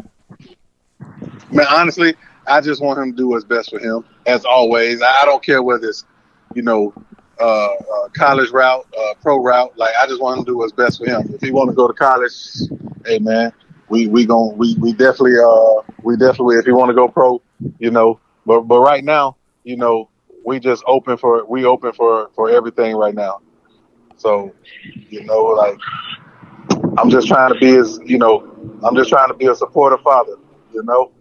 Man, 1.51 1.65
honestly, 1.69 2.15
I 2.47 2.61
just 2.61 2.81
want 2.81 2.99
him 2.99 3.11
to 3.11 3.17
do 3.17 3.27
what's 3.27 3.45
best 3.45 3.69
for 3.69 3.79
him, 3.79 4.05
as 4.25 4.45
always. 4.45 5.01
I 5.01 5.25
don't 5.25 5.43
care 5.43 5.61
whether 5.63 5.87
it's, 5.87 6.05
you 6.53 6.61
know, 6.61 6.93
uh, 7.39 7.67
uh, 7.67 8.09
college 8.13 8.51
route, 8.51 8.85
uh, 8.97 9.13
pro 9.21 9.37
route. 9.41 9.77
Like, 9.77 9.91
I 10.01 10.07
just 10.07 10.21
want 10.21 10.39
him 10.39 10.45
to 10.45 10.51
do 10.51 10.57
what's 10.57 10.73
best 10.73 10.99
for 10.99 11.05
him. 11.05 11.33
If 11.33 11.41
he 11.41 11.51
want 11.51 11.69
to 11.69 11.75
go 11.75 11.87
to 11.87 11.93
college, 11.93 12.33
hey 13.05 13.19
man, 13.19 13.53
we 13.89 14.07
we 14.07 14.25
gon' 14.25 14.57
we 14.57 14.75
we 14.75 14.91
definitely 14.93 15.37
uh 15.39 15.81
we 16.03 16.17
definitely 16.17 16.57
if 16.57 16.65
he 16.65 16.71
want 16.71 16.89
to 16.89 16.93
go 16.95 17.07
pro, 17.07 17.41
you 17.79 17.91
know. 17.91 18.19
But 18.45 18.61
but 18.61 18.79
right 18.79 19.03
now, 19.03 19.37
you 19.63 19.77
know, 19.77 20.09
we 20.45 20.59
just 20.59 20.83
open 20.87 21.17
for 21.17 21.45
we 21.45 21.65
open 21.65 21.93
for 21.93 22.29
for 22.35 22.49
everything 22.49 22.95
right 22.95 23.15
now. 23.15 23.39
So, 24.17 24.53
you 25.09 25.23
know, 25.23 25.43
like 25.43 25.77
I'm 26.97 27.09
just 27.09 27.27
trying 27.27 27.53
to 27.53 27.59
be 27.59 27.75
as 27.77 27.99
you 28.05 28.17
know, 28.17 28.79
I'm 28.83 28.95
just 28.95 29.09
trying 29.09 29.29
to 29.29 29.33
be 29.33 29.47
a 29.47 29.55
supportive 29.55 30.01
father, 30.01 30.35
you 30.73 30.83
know. 30.83 31.11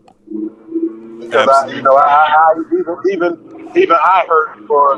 Because 1.20 1.48
I, 1.48 1.74
you 1.74 1.82
know, 1.82 1.96
I, 1.96 2.32
I 2.34 2.62
even 2.72 2.96
even 3.10 3.72
even 3.76 3.96
I 3.96 4.24
hurt 4.28 4.66
for 4.66 4.96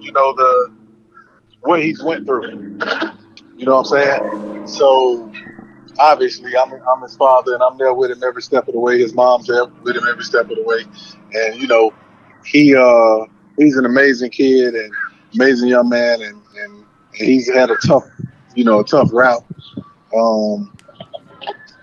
you 0.00 0.12
know 0.12 0.34
the 0.34 0.72
what 1.60 1.82
he's 1.82 2.02
went 2.02 2.26
through. 2.26 2.78
You 3.56 3.66
know 3.66 3.80
what 3.80 3.92
I'm 3.92 4.20
saying? 4.22 4.66
So 4.66 5.32
obviously, 5.98 6.56
I'm 6.56 6.72
I'm 6.72 7.02
his 7.02 7.16
father, 7.16 7.54
and 7.54 7.62
I'm 7.62 7.76
there 7.78 7.94
with 7.94 8.10
him 8.10 8.22
every 8.22 8.42
step 8.42 8.68
of 8.68 8.74
the 8.74 8.80
way. 8.80 8.98
His 8.98 9.14
mom's 9.14 9.46
there 9.46 9.66
with 9.82 9.96
him 9.96 10.04
every 10.08 10.24
step 10.24 10.50
of 10.50 10.56
the 10.56 10.62
way, 10.62 10.84
and 11.34 11.60
you 11.60 11.66
know, 11.66 11.92
he 12.44 12.74
uh 12.74 13.26
he's 13.56 13.76
an 13.76 13.86
amazing 13.86 14.30
kid 14.30 14.74
and 14.74 14.92
amazing 15.34 15.68
young 15.68 15.88
man, 15.88 16.22
and 16.22 16.40
and, 16.62 16.72
and 16.74 17.28
he's 17.28 17.52
had 17.52 17.70
a 17.70 17.76
tough 17.86 18.04
you 18.54 18.64
know 18.64 18.80
a 18.80 18.84
tough 18.84 19.10
route. 19.12 19.44
Um, 20.16 20.72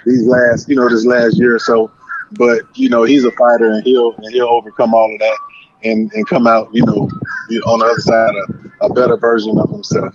these 0.06 0.26
last 0.28 0.70
you 0.70 0.76
know 0.76 0.90
this 0.90 1.06
last 1.06 1.38
year 1.38 1.56
or 1.56 1.60
so 1.60 1.92
but 2.34 2.62
you 2.76 2.90
know 2.90 3.04
he's 3.04 3.24
a 3.24 3.32
fighter 3.32 3.72
and 3.72 3.84
he'll 3.84 4.14
and 4.16 4.34
he'll 4.34 4.48
overcome 4.48 4.94
all 4.94 5.14
of 5.14 5.20
that 5.20 5.38
and 5.84 6.12
and 6.14 6.28
come 6.28 6.48
out 6.48 6.70
you 6.74 6.86
know 6.86 7.10
on 7.68 7.80
the 7.80 7.86
other 7.86 8.00
side 8.02 8.36
a, 8.82 8.86
a 8.86 8.94
better 8.94 9.18
version 9.18 9.58
of 9.58 9.70
himself 9.70 10.14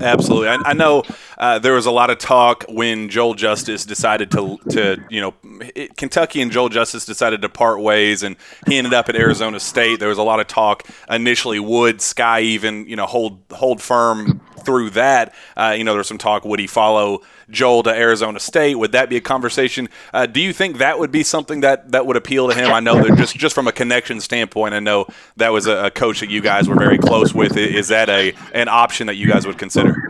Absolutely. 0.00 0.48
I, 0.48 0.58
I 0.64 0.72
know 0.74 1.02
uh, 1.38 1.58
there 1.58 1.74
was 1.74 1.86
a 1.86 1.90
lot 1.90 2.10
of 2.10 2.18
talk 2.18 2.64
when 2.68 3.08
Joel 3.08 3.34
Justus 3.34 3.84
decided 3.84 4.30
to, 4.32 4.58
to 4.70 4.96
you 5.08 5.20
know, 5.20 5.34
it, 5.74 5.96
Kentucky 5.96 6.42
and 6.42 6.50
Joel 6.50 6.68
Justus 6.68 7.06
decided 7.06 7.42
to 7.42 7.48
part 7.48 7.80
ways, 7.80 8.24
and 8.24 8.36
he 8.66 8.76
ended 8.76 8.92
up 8.92 9.08
at 9.08 9.14
Arizona 9.14 9.60
State. 9.60 10.00
There 10.00 10.08
was 10.08 10.18
a 10.18 10.22
lot 10.22 10.40
of 10.40 10.48
talk 10.48 10.86
initially. 11.08 11.60
Would 11.60 11.98
Skyy 11.98 12.42
even, 12.42 12.88
you 12.88 12.96
know, 12.96 13.06
hold 13.06 13.40
hold 13.52 13.80
firm 13.80 14.40
through 14.64 14.90
that? 14.90 15.32
Uh, 15.56 15.74
you 15.78 15.84
know, 15.84 15.92
there 15.92 15.98
was 15.98 16.08
some 16.08 16.18
talk. 16.18 16.44
Would 16.44 16.58
he 16.58 16.66
follow 16.66 17.22
Joel 17.50 17.84
to 17.84 17.90
Arizona 17.90 18.40
State? 18.40 18.74
Would 18.74 18.92
that 18.92 19.08
be 19.08 19.16
a 19.16 19.20
conversation? 19.20 19.88
Uh, 20.12 20.26
do 20.26 20.40
you 20.40 20.52
think 20.52 20.78
that 20.78 20.98
would 20.98 21.12
be 21.12 21.22
something 21.22 21.60
that 21.60 21.92
that 21.92 22.04
would 22.04 22.16
appeal 22.16 22.48
to 22.48 22.54
him? 22.54 22.72
I 22.72 22.80
know 22.80 23.00
that 23.02 23.16
just 23.16 23.36
just 23.36 23.54
from 23.54 23.68
a 23.68 23.72
connection 23.72 24.20
standpoint, 24.20 24.74
I 24.74 24.80
know 24.80 25.06
that 25.36 25.52
was 25.52 25.68
a, 25.68 25.86
a 25.86 25.90
coach 25.92 26.18
that 26.18 26.30
you 26.30 26.40
guys 26.40 26.68
were 26.68 26.76
very 26.76 26.98
close 26.98 27.32
with. 27.32 27.56
Is 27.56 27.88
that 27.88 28.10
a 28.10 28.34
an 28.52 28.68
option 28.68 29.06
that 29.06 29.14
you 29.14 29.28
guys 29.28 29.46
would 29.46 29.58
consider? 29.58 30.07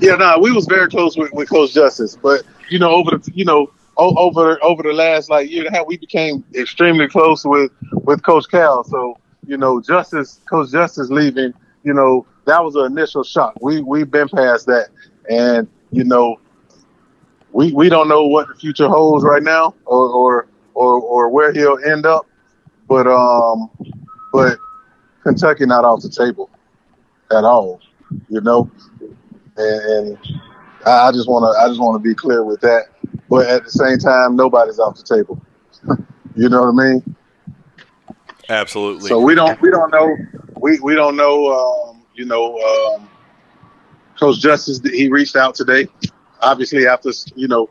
Yeah 0.00 0.16
no 0.16 0.38
we 0.38 0.52
was 0.52 0.66
very 0.66 0.88
close 0.88 1.16
with, 1.16 1.32
with 1.32 1.48
coach 1.48 1.72
justus 1.72 2.16
but 2.16 2.42
you 2.68 2.78
know 2.78 2.90
over 2.90 3.16
the 3.16 3.32
you 3.34 3.44
know 3.44 3.70
over 3.96 4.62
over 4.62 4.82
the 4.82 4.92
last 4.92 5.30
like 5.30 5.50
year 5.50 5.66
and 5.66 5.74
a 5.74 5.78
half 5.78 5.86
we 5.86 5.96
became 5.96 6.44
extremely 6.54 7.08
close 7.08 7.44
with 7.44 7.70
with 7.92 8.22
coach 8.22 8.46
cal. 8.50 8.84
So 8.84 9.18
you 9.46 9.56
know 9.56 9.80
justus 9.80 10.40
coach 10.48 10.70
justus 10.70 11.10
leaving 11.10 11.52
you 11.84 11.92
know 11.92 12.26
that 12.44 12.64
was 12.64 12.74
an 12.74 12.86
initial 12.86 13.22
shock. 13.22 13.54
We 13.60 13.80
we've 13.80 14.10
been 14.10 14.28
past 14.28 14.66
that. 14.66 14.88
And 15.30 15.68
you 15.90 16.04
know 16.04 16.40
we 17.52 17.72
we 17.72 17.88
don't 17.88 18.08
know 18.08 18.26
what 18.26 18.48
the 18.48 18.54
future 18.54 18.88
holds 18.88 19.24
right 19.24 19.42
now 19.42 19.74
or 19.84 20.08
or 20.10 20.46
or, 20.74 21.00
or 21.00 21.28
where 21.28 21.52
he'll 21.52 21.78
end 21.84 22.06
up. 22.06 22.26
But 22.88 23.06
um 23.06 23.70
but 24.32 24.58
kentucky 25.22 25.66
not 25.66 25.84
off 25.84 26.02
the 26.02 26.08
table 26.08 26.50
at 27.30 27.44
all 27.44 27.80
you 28.28 28.40
know 28.40 28.68
and, 29.56 30.16
and 30.16 30.18
I 30.86 31.12
just 31.12 31.28
want 31.28 31.44
to 31.44 31.60
I 31.60 31.68
just 31.68 31.80
want 31.80 32.02
to 32.02 32.08
be 32.08 32.14
clear 32.14 32.44
with 32.44 32.60
that. 32.60 32.86
But 33.28 33.46
at 33.46 33.64
the 33.64 33.70
same 33.70 33.98
time, 33.98 34.36
nobody's 34.36 34.78
off 34.78 34.96
the 34.96 35.02
table. 35.02 35.40
you 36.36 36.48
know 36.48 36.70
what 36.70 36.82
I 36.82 36.92
mean? 36.92 37.16
Absolutely. 38.48 39.08
So 39.08 39.20
we 39.20 39.34
don't 39.34 39.60
we 39.60 39.70
don't 39.70 39.90
know 39.90 40.16
we 40.62 40.78
we 40.80 40.94
don't 40.94 41.16
know. 41.16 41.52
Um, 41.52 42.02
you 42.14 42.24
know, 42.24 42.58
um, 42.58 43.08
Coach 44.18 44.38
Justus 44.40 44.80
he 44.80 45.08
reached 45.08 45.36
out 45.36 45.54
today. 45.54 45.88
Obviously, 46.40 46.86
after 46.86 47.10
you 47.34 47.48
know, 47.48 47.68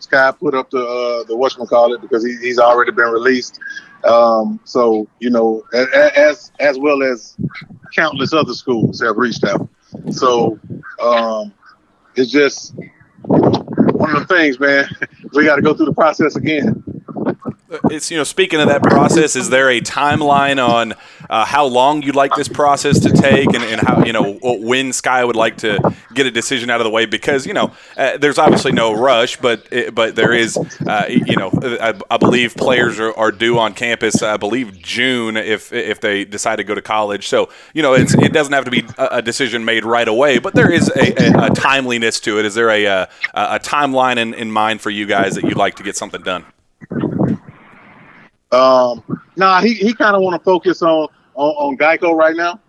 Skyy 0.00 0.38
put 0.38 0.54
up 0.54 0.70
the 0.70 0.78
uh, 0.78 1.24
the 1.24 1.36
what's 1.36 1.56
call 1.56 1.94
it 1.94 2.00
because 2.00 2.24
he, 2.24 2.36
he's 2.36 2.58
already 2.58 2.92
been 2.92 3.10
released. 3.10 3.58
Um, 4.04 4.60
so 4.64 5.08
you 5.18 5.30
know, 5.30 5.64
as 5.72 6.52
as 6.60 6.78
well 6.78 7.02
as 7.02 7.36
countless 7.94 8.32
other 8.32 8.54
schools 8.54 9.00
have 9.00 9.16
reached 9.16 9.44
out. 9.44 9.68
So 10.10 10.58
um, 11.02 11.52
it's 12.14 12.30
just 12.30 12.74
one 13.24 14.16
of 14.16 14.28
the 14.28 14.34
things, 14.34 14.58
man. 14.60 14.88
We 15.32 15.44
got 15.44 15.56
to 15.56 15.62
go 15.62 15.74
through 15.74 15.86
the 15.86 15.94
process 15.94 16.36
again. 16.36 16.83
It's 17.90 18.10
you 18.10 18.16
know 18.16 18.24
speaking 18.24 18.60
of 18.60 18.68
that 18.68 18.82
process 18.82 19.36
is 19.36 19.50
there 19.50 19.70
a 19.70 19.80
timeline 19.80 20.64
on 20.64 20.94
uh, 21.28 21.44
how 21.44 21.66
long 21.66 22.02
you'd 22.02 22.14
like 22.14 22.34
this 22.34 22.48
process 22.48 23.00
to 23.00 23.10
take 23.10 23.46
and, 23.46 23.64
and 23.64 23.80
how 23.80 24.04
you 24.04 24.12
know 24.12 24.38
when 24.42 24.90
skyy 24.90 25.26
would 25.26 25.36
like 25.36 25.58
to 25.58 25.94
get 26.14 26.26
a 26.26 26.30
decision 26.30 26.70
out 26.70 26.80
of 26.80 26.84
the 26.84 26.90
way? 26.90 27.06
Because 27.06 27.46
you 27.46 27.54
know 27.54 27.72
uh, 27.96 28.16
there's 28.18 28.38
obviously 28.38 28.72
no 28.72 28.92
rush 28.92 29.36
but 29.38 29.66
it, 29.70 29.94
but 29.94 30.14
there 30.14 30.32
is 30.32 30.56
uh, 30.86 31.06
you 31.08 31.36
know 31.36 31.50
I, 31.62 31.94
I 32.10 32.16
believe 32.16 32.56
players 32.56 33.00
are, 33.00 33.14
are 33.14 33.32
due 33.32 33.58
on 33.58 33.74
campus 33.74 34.22
I 34.22 34.36
believe 34.36 34.80
June 34.80 35.36
if 35.36 35.72
if 35.72 36.00
they 36.00 36.24
decide 36.24 36.56
to 36.56 36.64
go 36.64 36.74
to 36.74 36.82
college. 36.82 37.28
So 37.28 37.50
you 37.72 37.82
know 37.82 37.94
it 37.94 38.32
doesn't 38.32 38.52
have 38.52 38.64
to 38.64 38.70
be 38.70 38.84
a, 38.98 39.24
decision 39.24 39.64
made 39.64 39.86
right 39.86 40.06
away 40.06 40.38
but 40.38 40.54
there 40.54 40.70
is 40.70 40.90
a, 40.90 41.22
a, 41.22 41.46
a 41.46 41.50
timeliness 41.50 42.20
to 42.20 42.38
it. 42.38 42.44
Is 42.44 42.54
there 42.54 42.68
a, 42.68 42.84
a, 42.84 43.08
a 43.34 43.58
timeline 43.58 44.18
in, 44.18 44.34
in 44.34 44.50
mind 44.50 44.82
for 44.82 44.90
you 44.90 45.06
guys 45.06 45.34
that 45.36 45.44
you'd 45.44 45.56
like 45.56 45.76
to 45.76 45.82
get 45.82 45.96
something 45.96 46.20
done 46.22 46.44
Um, 48.54 49.02
nah, 49.36 49.60
he, 49.60 49.74
he 49.74 49.92
kind 49.94 50.16
of 50.16 50.22
want 50.22 50.40
to 50.40 50.44
focus 50.44 50.82
on 50.82 51.08
on, 51.34 51.50
on 51.50 51.76
Geico 51.76 52.14
right 52.16 52.36
now. 52.36 52.60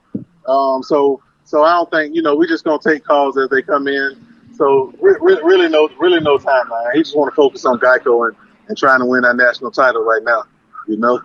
Um, 0.48 0.84
so 0.84 1.22
so 1.44 1.63
I 1.63 1.74
don't 1.74 1.89
think 1.92 2.15
you 2.15 2.22
know 2.22 2.36
we're 2.36 2.48
just 2.48 2.63
gonna 2.63 2.80
take 2.80 3.04
calls 3.04 3.38
as 3.38 3.50
they 3.50 3.62
come 3.62 3.88
in. 3.88 4.25
So 4.56 4.94
re- 5.00 5.18
re- 5.22 5.42
really 5.44 5.70
no 5.70 5.89
really 6.00 6.20
no 6.20 6.38
timeline. 6.38 6.94
He 6.94 7.00
just 7.00 7.15
want 7.15 7.32
to 7.32 7.36
focus 7.36 7.65
on 7.65 7.80
Geico 7.80 8.27
and, 8.27 8.38
and 8.68 8.77
trying 8.77 9.00
to 9.00 9.06
win 9.06 9.22
that 9.22 9.36
national 9.36 9.72
title 9.72 10.04
right 10.04 10.24
now. 10.24 10.44
You 10.88 10.98
know. 10.98 11.22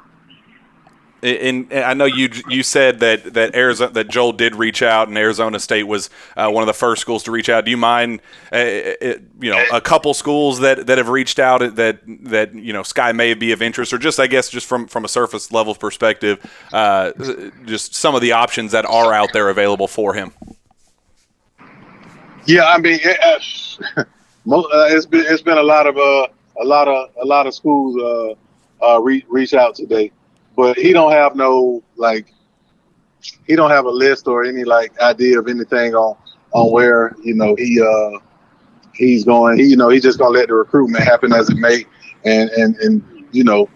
And, 1.23 1.73
I 1.73 1.93
know 1.95 2.07
you 2.07 2.31
you 2.49 2.63
said 2.63 3.01
that 3.01 3.35
that 3.35 3.55
Arizona 3.55 3.93
that 3.93 4.09
Joel 4.09 4.33
did 4.33 4.55
reach 4.55 4.83
out, 4.83 5.09
and 5.09 5.19
Arizona 5.19 5.61
State 5.61 5.83
was 5.83 6.09
uh, 6.37 6.51
one 6.51 6.63
of 6.63 6.67
the 6.67 6.75
first 6.75 7.03
schools 7.03 7.23
to 7.25 7.31
reach 7.31 7.49
out. 7.49 7.65
Do 7.65 7.71
you 7.71 7.77
mind, 7.77 8.21
uh, 8.53 8.57
it, 8.59 9.23
you 9.41 9.51
know, 9.51 9.63
a 9.73 9.81
couple 9.81 10.15
schools 10.15 10.61
that, 10.61 10.87
that 10.87 10.97
have 10.99 11.09
reached 11.09 11.39
out 11.39 11.59
that 11.77 12.01
that 12.07 12.55
you 12.55 12.73
know 12.73 12.83
Skyy 12.83 13.15
may 13.15 13.35
be 13.35 13.53
of 13.53 13.61
interest, 13.61 13.93
or 13.93 13.99
just 13.99 14.19
I 14.19 14.27
guess 14.27 14.49
just 14.49 14.67
from 14.67 14.87
from 14.87 15.05
a 15.05 15.09
surface 15.09 15.53
level 15.53 15.75
perspective, 15.75 16.39
uh, 16.73 17.13
just 17.67 17.95
some 17.95 18.15
of 18.15 18.23
the 18.23 18.33
options 18.33 18.73
that 18.73 18.87
are 18.87 19.13
out 19.13 19.33
there 19.33 19.51
available 19.51 19.89
for 19.89 20.15
him. 20.15 20.33
Yeah, 22.47 22.67
I 22.67 22.79
mean, 22.79 22.99
it, 23.03 23.19
uh, 23.97 24.05
mo- 24.45 24.69
uh, 24.73 24.89
it's 24.91 25.07
been 25.07 25.25
it's 25.29 25.43
been 25.43 25.59
a 25.59 25.63
lot 25.63 25.87
of 25.87 25.97
uh, 25.97 26.29
a 26.61 26.65
lot 26.65 26.89
of 26.89 27.11
a 27.23 27.27
lot 27.27 27.47
of 27.47 27.55
schools 27.55 27.97
uh, 28.83 28.95
uh, 28.95 29.01
reach 29.01 29.55
out 29.55 29.75
today, 29.75 30.11
but 30.57 30.77
he 30.77 30.93
don't 30.93 31.13
have 31.13 31.37
no 31.37 31.83
like 31.97 32.33
he 33.47 33.57
don't 33.57 33.71
have 33.71 33.85
a 33.85 33.91
list 33.91 34.27
or 34.27 34.45
any 34.45 34.65
like 34.65 34.99
idea 35.01 35.39
of 35.39 35.49
anything 35.49 35.95
on 35.95 36.17
on 36.53 36.73
where 36.73 37.15
you 37.23 37.35
know 37.35 37.55
he 37.57 37.81
uh 37.81 38.19
he's 38.95 39.25
going. 39.25 39.59
He 39.59 39.65
you 39.65 39.77
know 39.77 39.89
he's 39.89 40.03
just 40.03 40.19
gonna 40.19 40.31
let 40.31 40.49
the 40.49 40.55
recruitment 40.55 41.05
happen 41.05 41.33
as 41.33 41.51
it 41.51 41.57
may, 41.57 41.85
and 42.25 42.51
and 42.51 42.77
and 42.77 43.27
you 43.33 43.45
know 43.45 43.69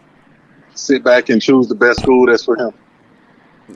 sit 0.74 1.04
back 1.04 1.28
and 1.28 1.40
choose 1.40 1.68
the 1.68 1.74
best 1.74 2.00
school 2.00 2.26
that's 2.26 2.44
for 2.44 2.56
him. 2.56 2.72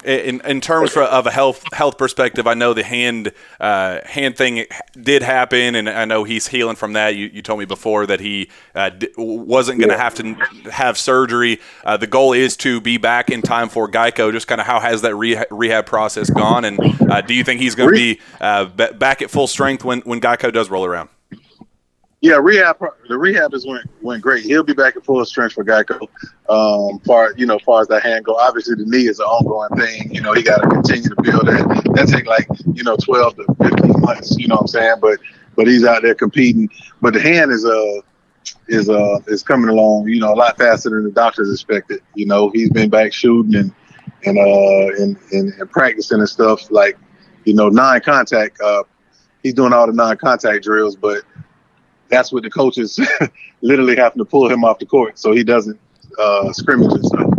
In, 0.04 0.42
in 0.42 0.61
terms 0.61 0.92
for, 0.92 1.02
of 1.02 1.26
a 1.26 1.30
health 1.30 1.64
health 1.73 1.97
perspective, 1.97 2.47
I 2.47 2.54
know 2.54 2.75
the 2.75 2.85
hand 2.85 3.33
uh, 3.59 4.00
hand 4.04 4.37
thing 4.37 4.66
did 5.00 5.23
happen, 5.23 5.75
and 5.75 5.88
I 5.88 6.04
know 6.04 6.25
he's 6.25 6.49
healing 6.49 6.76
from 6.76 6.92
that. 6.92 7.16
You, 7.16 7.30
you 7.33 7.40
told 7.40 7.59
me 7.59 7.64
before 7.64 8.07
that 8.07 8.21
he 8.21 8.50
uh, 8.75 8.90
d- 8.90 9.09
wasn't 9.16 9.80
going 9.80 9.90
to 9.90 9.97
have 9.97 10.14
to 10.16 10.35
have 10.71 10.99
surgery. 10.99 11.61
Uh, 11.85 11.97
the 11.97 12.07
goal 12.07 12.35
is 12.35 12.57
to 12.59 12.80
be 12.80 12.99
back 12.99 13.30
in 13.30 13.40
time 13.40 13.68
for 13.71 13.88
Geico. 13.90 14.30
Just 14.30 14.47
kind 14.47 14.61
of 14.61 14.66
how 14.66 14.78
has 14.78 15.02
that 15.02 15.12
reha- 15.12 15.47
rehab 15.50 15.87
process 15.87 16.28
gone, 16.28 16.64
and 16.66 16.78
uh, 17.11 17.23
do 17.23 17.33
you 17.33 17.42
think 17.42 17.61
he's 17.61 17.75
going 17.75 17.88
to 17.88 17.97
be 17.97 18.21
uh, 18.40 18.66
b- 18.66 18.92
back 18.92 19.23
at 19.23 19.30
full 19.30 19.47
strength 19.47 19.85
when, 19.85 20.00
when 20.00 20.21
Geico 20.21 20.52
does 20.52 20.68
roll 20.68 20.85
around? 20.85 21.09
Yeah, 22.20 22.38
rehab. 22.42 22.78
The 23.08 23.16
rehab 23.16 23.54
is 23.54 23.64
went 23.64 23.88
went 24.02 24.22
great. 24.22 24.42
He'll 24.42 24.64
be 24.64 24.72
back 24.72 24.96
at 24.96 25.04
full 25.04 25.25
strength 25.25 25.52
for 25.52 25.64
Geico. 25.64 26.00
Um, 26.48 26.98
far 27.00 27.32
you 27.37 27.46
know, 27.46 27.60
far 27.60 27.80
as 27.80 27.88
that 27.88 28.02
hand 28.02 28.25
go, 28.25 28.34
obviously 28.34 28.75
the 28.75 28.84
knee 28.87 29.06
is 29.06 29.20
an 29.20 29.26
ongoing 29.26 29.78
thing. 29.78 30.12
You 30.12 30.20
know, 30.20 30.32
he 30.32 30.42
got 30.42 30.58
to 30.58 30.68
continue 30.68 31.08
to 31.10 31.22
build 31.22 31.46
that. 31.46 31.92
That 31.94 32.08
take 32.08 32.26
like 32.26 32.48
you 32.75 32.82
know 32.82 32.96
twelve 32.96 33.37
to 33.37 33.44
fifteen 33.62 34.00
months. 34.00 34.37
You 34.37 34.48
know 34.48 34.56
what 34.56 34.62
I'm 34.62 34.66
saying? 34.66 34.96
But 35.00 35.20
but 35.54 35.68
he's 35.68 35.84
out 35.84 36.02
there 36.02 36.16
competing. 36.16 36.68
But 37.00 37.14
the 37.14 37.20
hand 37.20 37.52
is 37.52 37.64
uh 37.64 38.00
is 38.66 38.90
uh 38.90 39.20
is 39.28 39.44
coming 39.44 39.68
along. 39.68 40.08
You 40.08 40.18
know, 40.18 40.32
a 40.32 40.34
lot 40.34 40.58
faster 40.58 40.90
than 40.90 41.04
the 41.04 41.12
doctors 41.12 41.52
expected. 41.52 42.00
You 42.16 42.26
know, 42.26 42.50
he's 42.50 42.70
been 42.70 42.90
back 42.90 43.12
shooting 43.12 43.54
and 43.54 43.72
and 44.25 44.38
uh 44.38 45.02
and 45.02 45.16
and, 45.30 45.52
and 45.52 45.70
practicing 45.70 46.18
and 46.18 46.28
stuff 46.28 46.68
like 46.72 46.98
you 47.44 47.54
know 47.54 47.68
non-contact. 47.68 48.60
Uh, 48.60 48.82
he's 49.44 49.54
doing 49.54 49.72
all 49.72 49.87
the 49.87 49.92
non-contact 49.92 50.64
drills, 50.64 50.96
but 50.96 51.22
that's 52.09 52.33
what 52.33 52.43
the 52.43 52.50
coaches 52.50 52.99
literally 53.61 53.97
having 53.97 54.19
to 54.19 54.25
pull 54.25 54.50
him 54.50 54.65
off 54.65 54.79
the 54.79 54.87
court 54.87 55.19
so 55.19 55.33
he 55.33 55.45
doesn't 55.45 55.79
uh, 56.19 56.53
scrimmage 56.53 56.93
and 56.93 57.05
stuff. 57.05 57.31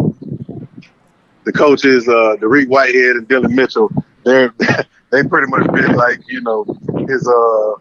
The 1.45 1.53
coaches, 1.53 2.07
uh, 2.07 2.35
Derek 2.39 2.69
Whitehead 2.69 3.15
and 3.15 3.27
Dylan 3.27 3.51
Mitchell, 3.51 3.91
they're 4.23 4.53
they 5.11 5.23
pretty 5.23 5.47
much 5.47 5.65
been 5.71 5.95
like 5.95 6.19
you 6.27 6.41
know 6.41 6.65
his 7.07 7.27
uh 7.27 7.73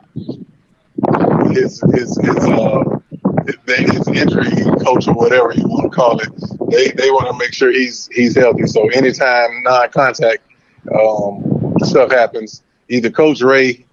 his 1.50 1.82
his 1.92 2.18
his 2.22 2.36
uh 2.46 2.98
his, 3.66 4.08
injury 4.08 4.64
coach 4.84 5.08
or 5.08 5.14
whatever 5.14 5.52
you 5.54 5.66
want 5.66 5.90
to 5.90 5.96
call 5.96 6.18
it. 6.20 6.28
They 6.70 6.88
they 6.90 7.10
want 7.10 7.30
to 7.30 7.38
make 7.38 7.52
sure 7.52 7.70
he's 7.70 8.08
he's 8.12 8.36
healthy. 8.36 8.66
So 8.66 8.88
anytime 8.90 9.62
non-contact 9.62 10.42
um, 10.94 11.74
stuff 11.82 12.10
happens, 12.10 12.62
either 12.88 13.10
Coach 13.10 13.40
Ray 13.40 13.84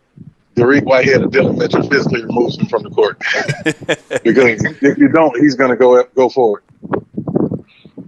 Derek 0.56 0.86
Whitehead 0.86 1.22
or 1.22 1.28
Dylan 1.28 1.58
Mitchell 1.58 1.84
physically 1.84 2.24
removes 2.24 2.58
him 2.58 2.68
from 2.68 2.84
the 2.84 2.90
court 2.90 3.20
because 4.24 4.64
if 4.82 4.98
you 4.98 5.10
don't, 5.10 5.38
he's 5.40 5.56
going 5.56 5.70
to 5.70 5.76
go 5.76 6.04
go 6.16 6.30
forward. 6.30 6.64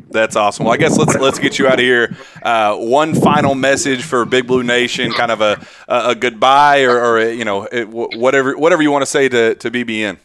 That's 0.09 0.37
awesome. 0.37 0.65
Well, 0.65 0.73
I 0.73 0.77
guess 0.77 0.97
let's 0.97 1.15
let's 1.15 1.39
get 1.39 1.59
you 1.59 1.67
out 1.67 1.73
of 1.73 1.79
here. 1.79 2.15
Uh, 2.41 2.77
one 2.77 3.13
final 3.13 3.53
message 3.53 4.03
for 4.03 4.23
Big 4.25 4.47
Blue 4.47 4.63
Nation, 4.63 5.11
kind 5.11 5.31
of 5.31 5.41
a 5.41 5.65
a, 5.87 6.09
a 6.09 6.15
goodbye 6.15 6.83
or, 6.83 6.97
or 6.97 7.17
a, 7.19 7.33
you 7.33 7.43
know 7.43 7.63
it, 7.65 7.89
whatever 7.89 8.57
whatever 8.57 8.81
you 8.81 8.91
want 8.91 9.01
to 9.01 9.07
say 9.07 9.27
to 9.27 9.55
to 9.55 9.69
BBN. 9.69 10.17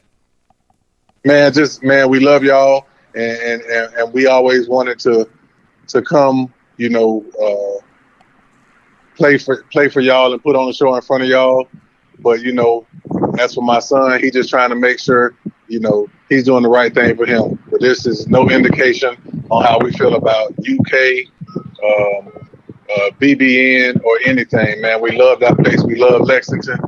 Man, 1.25 1.53
just 1.53 1.83
man, 1.83 2.09
we 2.09 2.21
love 2.21 2.45
y'all, 2.45 2.87
and 3.15 3.63
and, 3.63 3.95
and 3.95 4.13
we 4.13 4.27
always 4.29 4.69
wanted 4.69 5.01
to 5.01 5.29
to 5.89 6.03
come, 6.03 6.53
you 6.77 6.89
know, 6.89 7.25
uh, 7.43 7.85
play 9.17 9.37
for 9.39 9.65
play 9.65 9.89
for 9.89 10.01
y'all 10.01 10.33
and 10.33 10.43
put 10.43 10.55
on 10.55 10.69
a 10.69 10.73
show 10.73 10.95
in 10.95 11.03
front 11.03 11.25
of 11.25 11.29
y'all. 11.29 11.69
But 12.19 12.43
you 12.43 12.53
know, 12.53 12.87
as 13.39 13.55
for 13.55 13.63
my 13.63 13.79
son, 13.79 14.23
he 14.23 14.31
just 14.31 14.51
trying 14.51 14.71
to 14.71 14.77
make 14.77 14.99
sure, 14.99 15.35
you 15.69 15.81
know, 15.81 16.09
he's 16.29 16.45
doing 16.45 16.63
the 16.63 16.69
right 16.69 16.93
thing 16.93 17.17
for 17.17 17.27
him. 17.27 17.59
But 17.71 17.81
this 17.81 18.07
is 18.07 18.29
no 18.29 18.49
indication 18.51 19.45
on 19.51 19.65
how 19.65 19.79
we 19.81 19.93
feel 19.93 20.15
about 20.15 20.53
UK, 20.59 21.27
um, 21.85 22.49
uh, 22.97 23.11
BBN, 23.21 24.03
or 24.05 24.19
anything. 24.25 24.81
Man, 24.81 25.01
we 25.01 25.13
love 25.13 25.41
that 25.41 25.57
place. 25.59 25.83
We 25.83 25.97
love 25.97 26.23
Lexington. 26.23 26.79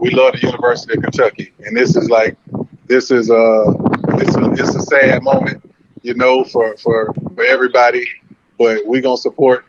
We 0.00 0.10
love 0.10 0.34
the 0.34 0.40
University 0.42 0.96
of 0.96 1.02
Kentucky. 1.02 1.52
And 1.60 1.76
this 1.76 1.96
is 1.96 2.10
like, 2.10 2.36
this 2.86 3.10
is 3.10 3.30
a, 3.30 3.64
it's 4.18 4.36
a, 4.36 4.52
it's 4.52 4.74
a 4.74 4.82
sad 4.82 5.22
moment, 5.22 5.62
you 6.02 6.14
know, 6.14 6.44
for 6.44 6.76
for 6.76 7.12
for 7.34 7.44
everybody. 7.44 8.06
But 8.58 8.86
we're 8.86 9.02
gonna 9.02 9.16
support 9.16 9.64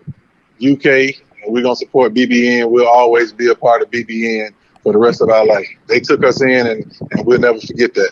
UK 0.64 1.16
we're 1.48 1.62
gonna 1.62 1.76
support 1.76 2.14
BBN. 2.14 2.70
We'll 2.70 2.88
always 2.88 3.32
be 3.32 3.50
a 3.50 3.56
part 3.56 3.82
of 3.82 3.92
BBN 3.92 4.54
for 4.86 4.94
the 4.94 5.00
rest 5.00 5.20
of 5.20 5.30
our 5.30 5.44
life. 5.44 5.68
They 5.88 6.00
took 6.00 6.24
us 6.24 6.44
in, 6.44 6.68
and, 6.68 6.96
and 7.10 7.26
we'll 7.26 7.40
never 7.40 7.60
forget 7.60 7.96
that. 7.96 8.12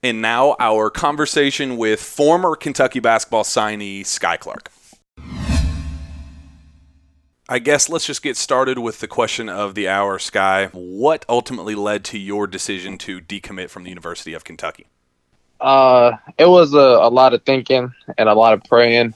And 0.00 0.22
now 0.22 0.54
our 0.60 0.88
conversation 0.88 1.76
with 1.76 2.00
former 2.00 2.54
Kentucky 2.54 3.00
basketball 3.00 3.42
signee 3.42 4.02
Skyy 4.02 4.38
Clark. 4.38 4.70
I 7.48 7.58
guess 7.58 7.88
let's 7.88 8.06
just 8.06 8.22
get 8.22 8.36
started 8.36 8.78
with 8.78 9.00
the 9.00 9.08
question 9.08 9.48
of 9.48 9.74
the 9.74 9.88
hour, 9.88 10.18
Skyy. 10.18 10.70
What 10.72 11.24
ultimately 11.28 11.74
led 11.74 12.04
to 12.04 12.18
your 12.18 12.46
decision 12.46 12.96
to 12.98 13.20
decommit 13.20 13.70
from 13.70 13.82
the 13.82 13.88
University 13.88 14.34
of 14.34 14.44
Kentucky? 14.44 14.86
Uh, 15.60 16.12
it 16.38 16.48
was 16.48 16.74
a, 16.74 16.78
a 16.78 17.10
lot 17.10 17.34
of 17.34 17.42
thinking 17.42 17.92
and 18.16 18.28
a 18.28 18.34
lot 18.34 18.52
of 18.52 18.62
praying, 18.62 19.14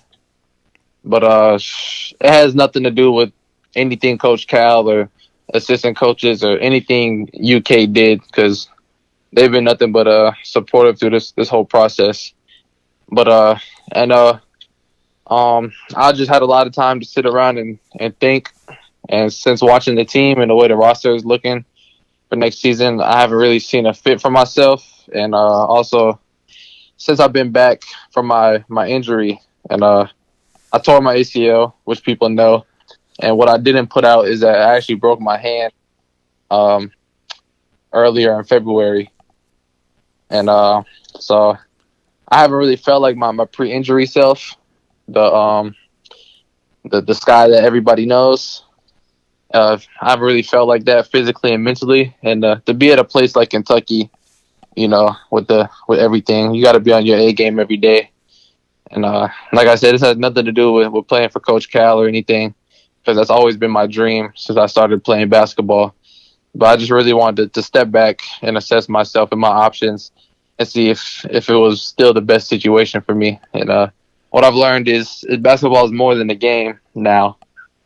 but 1.05 1.23
uh, 1.23 1.59
it 1.61 2.29
has 2.29 2.57
nothing 2.57 2.83
to 2.83 2.91
do 2.91 3.13
with 3.13 3.33
anything 3.75 4.19
Coach 4.19 4.47
Cal 4.47 4.89
or 4.89 5.09
assistant 5.55 5.97
coaches 5.97 6.43
or 6.45 6.59
anything 6.59 7.29
UK 7.35 7.93
did 7.93 8.23
because 8.23 8.69
they've 9.33 9.51
been 9.51 9.65
nothing 9.65 9.93
but 9.93 10.07
uh 10.07 10.33
supportive 10.45 10.99
through 10.99 11.11
this 11.11 11.33
this 11.33 11.49
whole 11.49 11.65
process. 11.65 12.33
But 13.11 13.29
uh 13.29 13.59
and 13.93 14.13
uh 14.13 14.39
um 15.27 15.73
I 15.95 16.13
just 16.13 16.31
had 16.31 16.43
a 16.43 16.47
lot 16.47 16.67
of 16.67 16.73
time 16.73 17.01
to 17.01 17.07
sit 17.07 17.27
around 17.27 17.59
and, 17.59 17.79
and 17.99 18.19
think 18.19 18.51
and 19.09 19.33
since 19.33 19.63
watching 19.63 19.97
the 19.97 20.05
team 20.05 20.41
and 20.41 20.51
the 20.51 20.55
way 20.55 20.69
the 20.69 20.77
roster 20.77 21.15
is 21.15 21.25
looking 21.25 21.65
for 22.29 22.37
next 22.37 22.61
season, 22.61 23.01
I 23.01 23.21
haven't 23.21 23.37
really 23.37 23.59
seen 23.59 23.87
a 23.87 23.95
fit 23.95 24.21
for 24.21 24.31
myself 24.31 24.87
and 25.13 25.35
uh 25.35 25.39
also 25.67 26.21
since 26.97 27.21
I've 27.21 27.33
been 27.33 27.53
back 27.53 27.83
from 28.13 28.27
my 28.27 28.65
my 28.69 28.87
injury 28.87 29.41
and 29.69 29.83
uh 29.83 30.07
I 30.73 30.79
tore 30.79 31.03
my 31.03 31.17
ACL, 31.17 31.75
which 31.85 32.03
people 32.03 32.31
know. 32.31 32.65
And 33.23 33.39
what 33.39 33.49
I 33.49 33.57
didn't 33.57 33.87
put 33.89 34.05
out 34.05 34.27
is 34.27 34.41
that 34.41 34.61
I 34.61 34.77
actually 34.77 34.97
broke 34.97 35.21
my 35.21 35.39
hand 35.39 35.73
um, 36.51 36.91
earlier 37.93 38.37
in 38.39 38.45
February. 38.45 39.11
And 40.29 40.51
uh, 40.51 40.83
so 41.21 41.57
I 42.29 42.41
haven't 42.41 42.57
really 42.57 42.77
felt 42.77 43.01
like 43.01 43.17
my, 43.17 43.31
my 43.31 43.45
pre 43.45 43.73
injury 43.73 44.07
self, 44.07 44.57
the 45.07 45.23
um 45.23 45.75
the, 46.85 47.01
the 47.01 47.13
skyy 47.13 47.51
that 47.51 47.63
everybody 47.63 48.07
knows. 48.07 48.65
Uh, 49.55 49.79
I 50.01 50.11
haven't 50.11 50.25
really 50.25 50.43
felt 50.43 50.67
like 50.67 50.85
that 50.87 51.09
physically 51.09 51.53
and 51.53 51.63
mentally. 51.63 52.17
And 52.23 52.45
uh, 52.45 52.57
to 52.67 52.75
be 52.75 52.91
at 52.91 52.99
a 52.99 53.05
place 53.05 53.37
like 53.37 53.51
Kentucky, 53.51 54.11
you 54.75 54.89
know, 54.89 55.15
with 55.31 55.47
the 55.47 55.71
with 55.87 56.01
everything, 56.01 56.55
you 56.55 56.65
got 56.65 56.73
to 56.73 56.81
be 56.81 56.93
on 56.93 57.07
your 57.07 57.19
A 57.19 57.33
game 57.33 57.61
every 57.61 57.77
day. 57.77 58.11
And 58.91 59.05
uh, 59.05 59.29
like 59.53 59.69
I 59.69 59.77
said, 59.77 59.95
this 59.95 60.03
has 60.03 60.17
nothing 60.17 60.47
to 60.47 60.53
do 60.53 60.73
with, 60.73 60.89
with 60.89 61.07
playing 61.07 61.29
for 61.29 61.41
Coach 61.41 61.71
Cal 61.71 62.01
or 62.01 62.09
anything 62.09 62.55
because 63.03 63.17
that's 63.17 63.31
always 63.31 63.57
been 63.57 63.71
my 63.71 63.87
dream 63.87 64.33
since 64.37 64.59
I 64.59 64.67
started 64.67 65.05
playing 65.05 65.29
basketball. 65.29 65.95
But 66.55 66.67
I 66.67 66.77
just 66.77 66.91
really 66.91 67.15
wanted 67.15 67.55
to, 67.55 67.61
to 67.61 67.63
step 67.63 67.91
back 67.91 68.21
and 68.43 68.57
assess 68.57 68.89
myself 68.89 69.33
and 69.33 69.41
my 69.41 69.49
options 69.49 70.13
and 70.59 70.69
see 70.69 70.91
if 70.91 71.25
if 71.31 71.49
it 71.49 71.57
was 71.57 71.83
still 71.83 72.13
the 72.13 72.21
best 72.21 72.49
situation 72.49 73.01
for 73.01 73.15
me. 73.15 73.41
And 73.55 73.71
uh, 73.71 73.89
what 74.31 74.45
I've 74.45 74.55
learned 74.55 74.89
is, 74.89 75.25
is 75.29 75.39
basketball 75.39 75.87
is 75.87 75.93
more 75.93 76.15
than 76.15 76.31
a 76.31 76.35
game 76.35 76.79
now. 76.95 77.39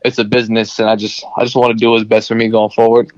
It's 0.03 0.19
a 0.19 0.23
business, 0.23 0.79
and 0.79 0.89
I 0.89 0.95
just 0.95 1.23
I 1.37 1.43
just 1.43 1.55
want 1.55 1.71
to 1.71 1.77
do 1.77 1.91
what's 1.91 2.03
best 2.03 2.27
for 2.27 2.35
me 2.35 2.49
going 2.49 2.71
forward 2.71 3.11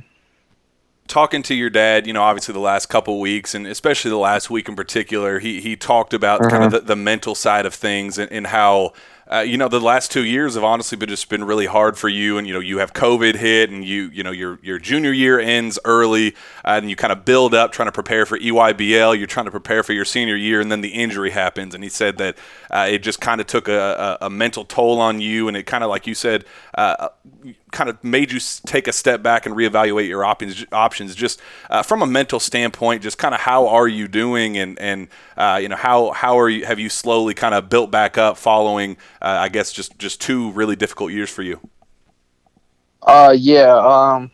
talking 1.09 1.41
to 1.43 1.55
your 1.55 1.69
dad, 1.69 2.07
you 2.07 2.13
know, 2.13 2.21
obviously 2.21 2.53
the 2.53 2.59
last 2.59 2.85
couple 2.85 3.19
weeks, 3.19 3.53
and 3.53 3.67
especially 3.67 4.11
the 4.11 4.17
last 4.17 4.49
week 4.49 4.69
in 4.69 4.75
particular, 4.75 5.39
he 5.39 5.59
he 5.59 5.75
talked 5.75 6.13
about 6.13 6.39
kind 6.49 6.63
of 6.63 6.71
the, 6.71 6.79
the 6.79 6.95
mental 6.95 7.35
side 7.35 7.65
of 7.65 7.73
things 7.73 8.17
and, 8.17 8.31
and 8.31 8.47
how 8.47 8.93
uh, 9.31 9.41
you 9.41 9.57
know, 9.57 9.67
the 9.67 9.79
last 9.79 10.11
two 10.11 10.23
years 10.23 10.55
have 10.55 10.63
honestly 10.63 10.97
been 10.97 11.07
just 11.07 11.29
been 11.29 11.43
really 11.43 11.67
hard 11.67 11.97
for 11.97 12.09
you. 12.09 12.39
And 12.39 12.47
you 12.47 12.53
know, 12.53 12.59
you 12.59 12.79
have 12.79 12.93
COVID 12.93 13.35
hit, 13.35 13.69
and 13.69 13.85
you 13.85 14.09
you 14.11 14.23
know 14.23 14.31
your 14.31 14.57
your 14.63 14.79
junior 14.79 15.11
year 15.11 15.39
ends 15.39 15.77
early, 15.85 16.35
uh, 16.65 16.79
and 16.81 16.89
you 16.89 16.95
kind 16.95 17.13
of 17.13 17.25
build 17.25 17.53
up 17.53 17.71
trying 17.71 17.87
to 17.87 17.91
prepare 17.91 18.25
for 18.25 18.39
EYBL. 18.39 19.17
You're 19.17 19.27
trying 19.27 19.45
to 19.45 19.51
prepare 19.51 19.83
for 19.83 19.93
your 19.93 20.05
senior 20.05 20.35
year, 20.35 20.61
and 20.61 20.71
then 20.71 20.81
the 20.81 20.89
injury 20.89 21.29
happens. 21.29 21.75
And 21.75 21.83
he 21.83 21.89
said 21.89 22.17
that 22.17 22.37
uh, 22.71 22.87
it 22.89 22.99
just 22.99 23.21
kind 23.21 23.39
of 23.39 23.45
took 23.45 23.67
a, 23.67 24.17
a, 24.21 24.25
a, 24.25 24.29
mental 24.29 24.65
toll 24.65 24.99
on 24.99 25.21
you, 25.21 25.47
and 25.47 25.55
it 25.55 25.63
kind 25.63 25.83
of 25.83 25.91
like 25.91 26.07
you 26.07 26.15
said, 26.15 26.45
uh, 26.75 27.09
kind 27.71 27.89
of 27.89 28.03
made 28.03 28.31
you 28.31 28.39
take 28.65 28.87
a 28.87 28.91
step 28.91 29.21
back 29.21 29.45
and 29.45 29.55
reevaluate 29.55 30.07
your 30.07 30.25
options. 30.25 30.65
Options, 30.71 31.13
just 31.13 31.39
uh, 31.69 31.83
from 31.83 32.01
a 32.01 32.07
mental 32.07 32.39
standpoint, 32.39 33.03
just 33.03 33.19
kind 33.19 33.35
of 33.35 33.41
how 33.41 33.67
are 33.67 33.87
you 33.87 34.07
doing, 34.07 34.57
and 34.57 34.79
and 34.79 35.07
uh, 35.37 35.59
you 35.61 35.69
know 35.69 35.75
how 35.75 36.11
how 36.11 36.39
are 36.39 36.49
you 36.49 36.65
have 36.65 36.79
you 36.79 36.89
slowly 36.89 37.35
kind 37.35 37.53
of 37.53 37.69
built 37.69 37.91
back 37.91 38.17
up 38.17 38.37
following 38.37 38.97
uh, 39.21 39.37
I 39.41 39.49
guess 39.49 39.71
just 39.71 39.97
just 39.99 40.21
two 40.21 40.51
really 40.51 40.75
difficult 40.75 41.11
years 41.11 41.29
for 41.29 41.41
you. 41.41 41.59
Uh, 43.01 43.35
yeah. 43.37 43.75
Um, 43.75 44.31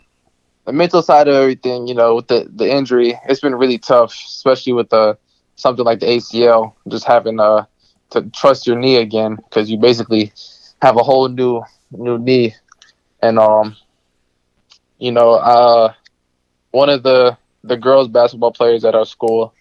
the 0.65 0.74
mental 0.74 1.02
side 1.02 1.28
of 1.28 1.36
everything, 1.36 1.88
you 1.88 1.93
know, 1.93 2.15
with 2.15 2.28
the 2.28 2.50
the 2.54 2.69
injury, 2.69 3.19
it's 3.28 3.39
been 3.39 3.56
really 3.56 3.78
tough, 3.78 4.13
especially 4.13 4.74
with 4.74 4.89
the 4.89 4.98
uh, 4.98 5.15
something 5.56 5.86
like 5.86 6.00
the 6.00 6.08
ACL, 6.08 6.74
just 6.88 7.06
having 7.06 7.39
uh 7.39 7.65
to 8.12 8.24
trust 8.32 8.67
your 8.67 8.78
knee 8.78 8.98
again 8.98 9.36
because 9.36 9.69
you 9.69 9.78
basically 9.78 10.32
have 10.82 10.98
a 10.98 11.04
whole 11.04 11.28
new 11.28 11.62
new 11.91 12.17
knee, 12.17 12.56
and 13.21 13.39
um, 13.39 13.76
you 14.98 15.12
know, 15.12 15.32
uh, 15.32 15.93
one 16.71 16.89
of 16.89 17.04
the 17.04 17.38
the 17.63 17.78
girls 17.78 18.08
basketball 18.08 18.52
players 18.52 18.86
at 18.86 18.95
our 18.95 19.06
school, 19.06 19.54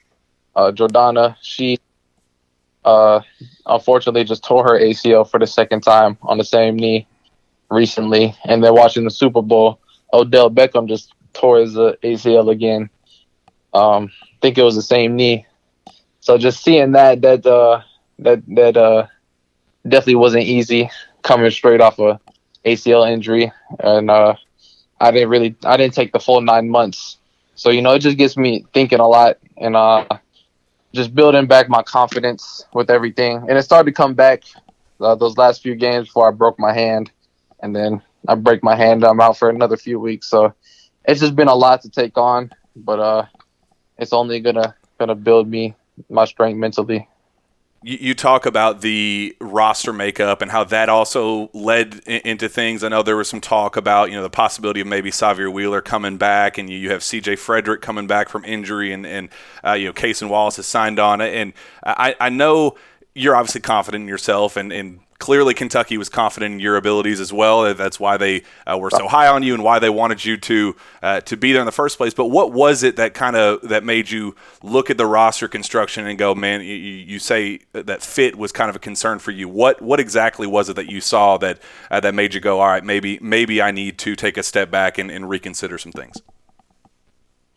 uh, 0.56 0.70
Jordana, 0.72 1.36
she 1.40 1.78
uh, 2.84 3.20
unfortunately 3.66 4.24
just 4.24 4.44
tore 4.44 4.64
her 4.64 4.80
ACL 4.80 5.28
for 5.28 5.38
the 5.40 5.46
second 5.46 5.82
time 5.82 6.18
on 6.22 6.38
the 6.38 6.44
same 6.44 6.76
knee 6.76 7.06
recently. 7.70 8.34
And 8.44 8.62
then 8.62 8.74
watching 8.74 9.04
the 9.04 9.10
Super 9.10 9.42
Bowl, 9.42 9.80
Odell 10.12 10.50
Beckham 10.50 10.88
just 10.88 11.12
tore 11.32 11.58
his 11.60 11.76
uh, 11.76 11.94
ACL 12.02 12.50
again. 12.50 12.90
Um, 13.72 14.10
I 14.22 14.36
think 14.40 14.58
it 14.58 14.62
was 14.62 14.76
the 14.76 14.82
same 14.82 15.16
knee. 15.16 15.46
So 16.20 16.38
just 16.38 16.62
seeing 16.62 16.92
that, 16.92 17.20
that 17.22 17.44
uh, 17.44 17.82
that 18.20 18.42
that 18.48 18.76
uh, 18.76 19.06
definitely 19.86 20.14
wasn't 20.16 20.44
easy 20.44 20.90
coming 21.22 21.50
straight 21.50 21.80
off 21.80 21.98
a 21.98 22.20
ACL 22.64 23.10
injury, 23.10 23.52
and 23.78 24.10
uh, 24.10 24.34
I 25.00 25.10
didn't 25.10 25.28
really, 25.28 25.54
I 25.64 25.76
didn't 25.76 25.94
take 25.94 26.12
the 26.12 26.20
full 26.20 26.40
nine 26.40 26.68
months. 26.70 27.18
So 27.56 27.70
you 27.70 27.82
know, 27.82 27.92
it 27.92 27.98
just 27.98 28.16
gets 28.16 28.36
me 28.36 28.64
thinking 28.72 29.00
a 29.00 29.06
lot, 29.06 29.38
and 29.56 29.76
uh, 29.76 30.06
just 30.94 31.14
building 31.14 31.46
back 31.46 31.68
my 31.68 31.82
confidence 31.82 32.64
with 32.72 32.90
everything. 32.90 33.38
And 33.48 33.58
it 33.58 33.62
started 33.62 33.90
to 33.90 33.92
come 33.94 34.14
back 34.14 34.44
uh, 35.00 35.14
those 35.16 35.36
last 35.36 35.62
few 35.62 35.74
games 35.74 36.08
before 36.08 36.28
I 36.28 36.30
broke 36.30 36.58
my 36.58 36.72
hand, 36.72 37.10
and 37.60 37.74
then 37.74 38.00
I 38.28 38.36
break 38.36 38.62
my 38.62 38.76
hand. 38.76 39.04
I'm 39.04 39.20
out 39.20 39.36
for 39.36 39.50
another 39.50 39.76
few 39.76 39.98
weeks. 40.00 40.28
So 40.30 40.54
it's 41.04 41.20
just 41.20 41.36
been 41.36 41.48
a 41.48 41.54
lot 41.54 41.82
to 41.82 41.90
take 41.90 42.16
on, 42.16 42.50
but 42.76 43.00
uh, 43.00 43.26
it's 43.98 44.12
only 44.12 44.40
gonna 44.40 44.76
gonna 44.98 45.14
build 45.16 45.48
me 45.48 45.74
my 46.08 46.24
strength 46.24 46.58
mentally 46.58 47.08
you, 47.84 48.14
talk 48.14 48.46
about 48.46 48.80
the 48.80 49.36
roster 49.40 49.92
makeup 49.92 50.40
and 50.40 50.50
how 50.50 50.64
that 50.64 50.88
also 50.88 51.50
led 51.52 52.00
in, 52.06 52.22
into 52.24 52.48
things. 52.48 52.82
I 52.82 52.88
know 52.88 53.02
there 53.02 53.16
was 53.16 53.28
some 53.28 53.40
talk 53.40 53.76
about 53.76 54.10
you 54.10 54.16
know 54.16 54.22
the 54.22 54.30
possibility 54.30 54.80
of 54.80 54.86
maybe 54.86 55.10
Sahvir 55.10 55.52
Wheeler 55.52 55.82
coming 55.82 56.16
back, 56.16 56.56
and 56.56 56.70
you, 56.70 56.90
have 56.90 57.02
C.J. 57.02 57.36
Frederick 57.36 57.82
coming 57.82 58.06
back 58.06 58.28
from 58.28 58.44
injury, 58.44 58.92
and 58.92 59.06
and 59.06 59.28
uh, 59.64 59.72
you 59.72 59.86
know 59.86 59.92
Cason 59.92 60.28
Wallace 60.28 60.56
has 60.56 60.66
signed 60.66 60.98
on 60.98 61.20
and 61.20 61.52
I 61.84 62.16
I 62.18 62.28
know 62.30 62.76
you're 63.14 63.36
obviously 63.36 63.60
confident 63.60 64.02
in 64.02 64.08
yourself 64.08 64.56
and, 64.56 64.72
and 64.72 64.98
clearly 65.24 65.54
Kentucky 65.54 65.96
was 65.96 66.10
confident 66.10 66.52
in 66.52 66.60
your 66.60 66.76
abilities 66.76 67.18
as 67.18 67.32
well. 67.32 67.72
That's 67.72 67.98
why 67.98 68.18
they 68.18 68.42
uh, 68.66 68.76
were 68.76 68.90
so 68.90 69.08
high 69.08 69.26
on 69.26 69.42
you 69.42 69.54
and 69.54 69.64
why 69.64 69.78
they 69.78 69.88
wanted 69.88 70.22
you 70.22 70.36
to 70.36 70.76
uh, 71.02 71.20
to 71.22 71.34
be 71.34 71.52
there 71.52 71.62
in 71.62 71.66
the 71.66 71.72
first 71.72 71.96
place. 71.96 72.12
But 72.12 72.26
what 72.26 72.52
was 72.52 72.82
it 72.82 72.96
that 72.96 73.14
kind 73.14 73.34
of 73.34 73.62
that 73.62 73.84
made 73.84 74.10
you 74.10 74.36
look 74.62 74.90
at 74.90 74.98
the 74.98 75.06
roster 75.06 75.48
construction 75.48 76.06
and 76.06 76.18
go, 76.18 76.34
man? 76.34 76.60
You, 76.60 76.74
you, 76.74 77.18
say 77.18 77.60
that 77.72 78.02
fit 78.02 78.36
was 78.36 78.52
kind 78.52 78.68
of 78.68 78.76
a 78.76 78.78
concern 78.78 79.18
for 79.18 79.30
you. 79.30 79.48
What 79.48 79.80
what 79.80 79.98
exactly 79.98 80.46
was 80.46 80.68
it 80.68 80.76
that 80.76 80.90
you 80.90 81.00
saw 81.00 81.38
that 81.38 81.58
uh, 81.90 82.00
that 82.00 82.14
made 82.14 82.34
you 82.34 82.40
go, 82.40 82.60
all 82.60 82.66
right, 82.66 82.84
maybe 82.84 83.18
maybe 83.22 83.62
I 83.62 83.70
need 83.70 83.96
to 84.00 84.14
take 84.14 84.36
a 84.36 84.42
step 84.42 84.70
back 84.70 84.98
and, 84.98 85.10
and 85.10 85.26
reconsider 85.26 85.78
some 85.78 85.92
things? 85.92 86.20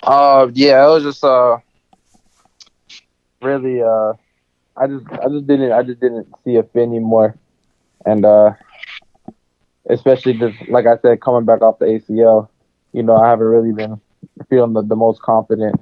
Uh, 0.03 0.47
yeah, 0.53 0.86
it 0.86 0.89
was 0.89 1.03
just 1.03 1.21
uh 1.21 1.58
really 3.41 3.82
uh. 3.84 4.13
I 4.77 4.88
just 4.88 5.06
I 5.10 5.27
just 5.27 5.47
didn't 5.47 5.73
I 5.73 5.84
just 5.84 5.99
didn't 5.99 6.27
see 6.45 6.56
a 6.56 6.63
fit 6.63 6.84
anymore 6.84 7.36
and 8.05 8.25
uh, 8.25 8.51
especially 9.89 10.33
just 10.33 10.57
like 10.69 10.86
I 10.86 10.97
said, 10.97 11.21
coming 11.21 11.45
back 11.45 11.62
off 11.62 11.79
the 11.79 11.86
ACL, 11.86 12.49
you 12.93 13.03
know, 13.03 13.15
I 13.15 13.29
haven't 13.29 13.47
really 13.47 13.73
been 13.73 13.99
feeling 14.49 14.73
the, 14.73 14.83
the 14.83 14.95
most 14.95 15.21
confident 15.21 15.79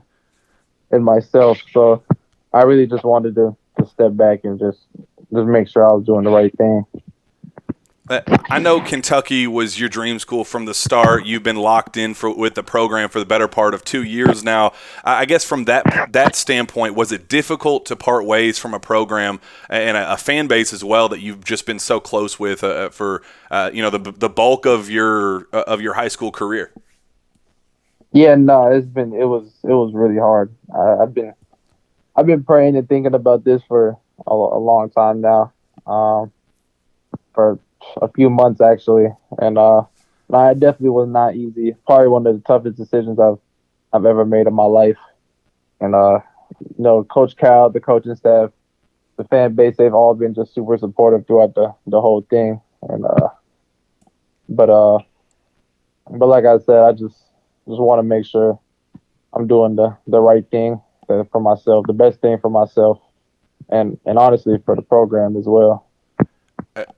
in 0.92 1.04
myself. 1.04 1.60
So 1.72 2.04
I 2.54 2.64
really 2.64 2.88
just 2.88 3.04
wanted 3.04 3.36
to, 3.36 3.56
to 3.80 3.86
step 3.88 4.16
back 4.16 4.42
and 4.44 4.60
just 4.60 4.80
just 5.34 5.48
make 5.48 5.68
sure 5.68 5.84
I 5.90 5.94
was 5.94 6.06
doing 6.06 6.24
the 6.24 6.32
right 6.32 6.56
thing. 6.58 6.86
Uh, 8.08 8.22
I 8.50 8.60
know 8.60 8.82
Kentucky 8.82 9.48
was 9.48 9.80
your 9.80 9.90
dream 9.90 10.20
school 10.20 10.44
from 10.44 10.66
the 10.66 10.76
start. 10.76 11.26
You've 11.26 11.42
been 11.42 11.56
locked 11.56 11.98
in 11.98 12.14
for, 12.14 12.34
with 12.34 12.54
the 12.54 12.62
program 12.62 13.10
for 13.10 13.20
the 13.20 13.26
better 13.26 13.48
part 13.48 13.74
of 13.74 13.84
two 13.84 14.04
years 14.04 14.44
now. 14.44 14.74
I 15.04 15.26
guess 15.26 15.44
from 15.44 15.66
that 15.66 16.12
that 16.12 16.36
standpoint, 16.36 16.94
was 16.94 17.12
it 17.12 17.28
difficult 17.28 17.86
to 17.88 17.96
part 17.96 18.26
ways 18.26 18.60
from 18.60 18.76
a 18.76 18.80
program 18.80 19.40
and 19.70 19.98
a, 19.98 20.14
a 20.14 20.18
fan 20.18 20.46
base 20.46 20.72
as 20.72 20.84
well 20.84 21.10
that 21.10 21.20
you've 21.20 21.44
just 21.44 21.66
been 21.66 21.80
so 21.80 22.00
close 22.00 22.40
with 22.40 22.64
uh, 22.64 22.68
uh 22.68 22.90
for 22.90 23.24
uh, 23.50 23.72
you 23.74 23.82
know 23.82 23.90
the 23.90 24.12
the 24.12 24.30
bulk 24.30 24.68
of 24.68 24.88
your 24.90 25.48
uh, 25.52 25.64
of 25.66 25.82
your 25.82 25.96
high 25.96 26.08
school 26.08 26.32
career? 26.32 26.72
Yeah, 28.12 28.36
no, 28.36 28.68
it's 28.68 28.86
been 28.86 29.14
it 29.14 29.26
was 29.26 29.52
it 29.64 29.74
was 29.74 29.94
really 29.96 30.20
hard. 30.20 30.54
I've 30.74 31.14
been 31.16 31.34
I've 32.16 32.28
been 32.28 32.44
praying 32.44 32.78
and 32.78 32.88
thinking 32.88 33.16
about 33.16 33.44
this 33.44 33.64
for 33.68 33.98
a, 34.28 34.32
a 34.32 34.60
long 34.60 34.92
time 34.92 35.22
now. 35.22 35.52
Um, 35.88 36.32
for 37.34 37.60
a 38.02 38.08
few 38.10 38.30
months 38.30 38.62
actually, 38.62 39.08
and 39.40 39.58
uh, 39.58 39.84
it 40.30 40.60
definitely 40.60 40.90
was 40.90 41.10
not 41.10 41.36
easy. 41.36 41.76
Probably 41.86 42.08
one 42.08 42.26
of 42.28 42.36
the 42.36 42.42
toughest 42.42 42.78
decisions 42.78 43.20
I've 43.20 43.40
I've 43.94 44.06
ever 44.06 44.26
made 44.26 44.48
in 44.48 44.54
my 44.54 44.66
life. 44.66 44.98
And 45.80 45.96
uh, 45.96 46.20
you 46.60 46.84
know, 46.84 47.04
Coach 47.04 47.36
Cal, 47.38 47.70
the 47.70 47.80
coaching 47.80 48.16
staff, 48.16 48.52
the 49.18 49.24
fan 49.26 49.56
base, 49.56 49.76
they've 49.78 49.94
all 49.94 50.14
been 50.14 50.34
just 50.34 50.54
super 50.54 50.78
supportive 50.78 51.26
throughout 51.28 51.56
the 51.56 51.74
the 51.88 52.02
whole 52.02 52.22
thing. 52.30 52.62
And 52.82 53.06
uh, 53.06 53.30
but 54.50 54.70
uh, 54.70 55.00
but 56.10 56.28
like 56.28 56.46
I 56.46 56.58
said, 56.60 56.80
I 56.80 56.92
just 56.92 57.18
just 57.68 57.82
want 57.82 58.00
to 58.00 58.04
make 58.04 58.26
sure 58.26 58.60
I'm 59.34 59.48
doing 59.48 59.76
the 59.76 59.98
the 60.08 60.20
right 60.20 60.50
thing 60.50 60.82
for 61.08 61.40
myself, 61.40 61.86
the 61.88 61.94
best 61.94 62.20
thing 62.20 62.38
for 62.40 62.50
myself, 62.50 63.00
and 63.70 64.00
and 64.06 64.18
honestly 64.18 64.58
for 64.66 64.76
the 64.76 64.82
program 64.82 65.36
as 65.38 65.46
well. 65.46 65.86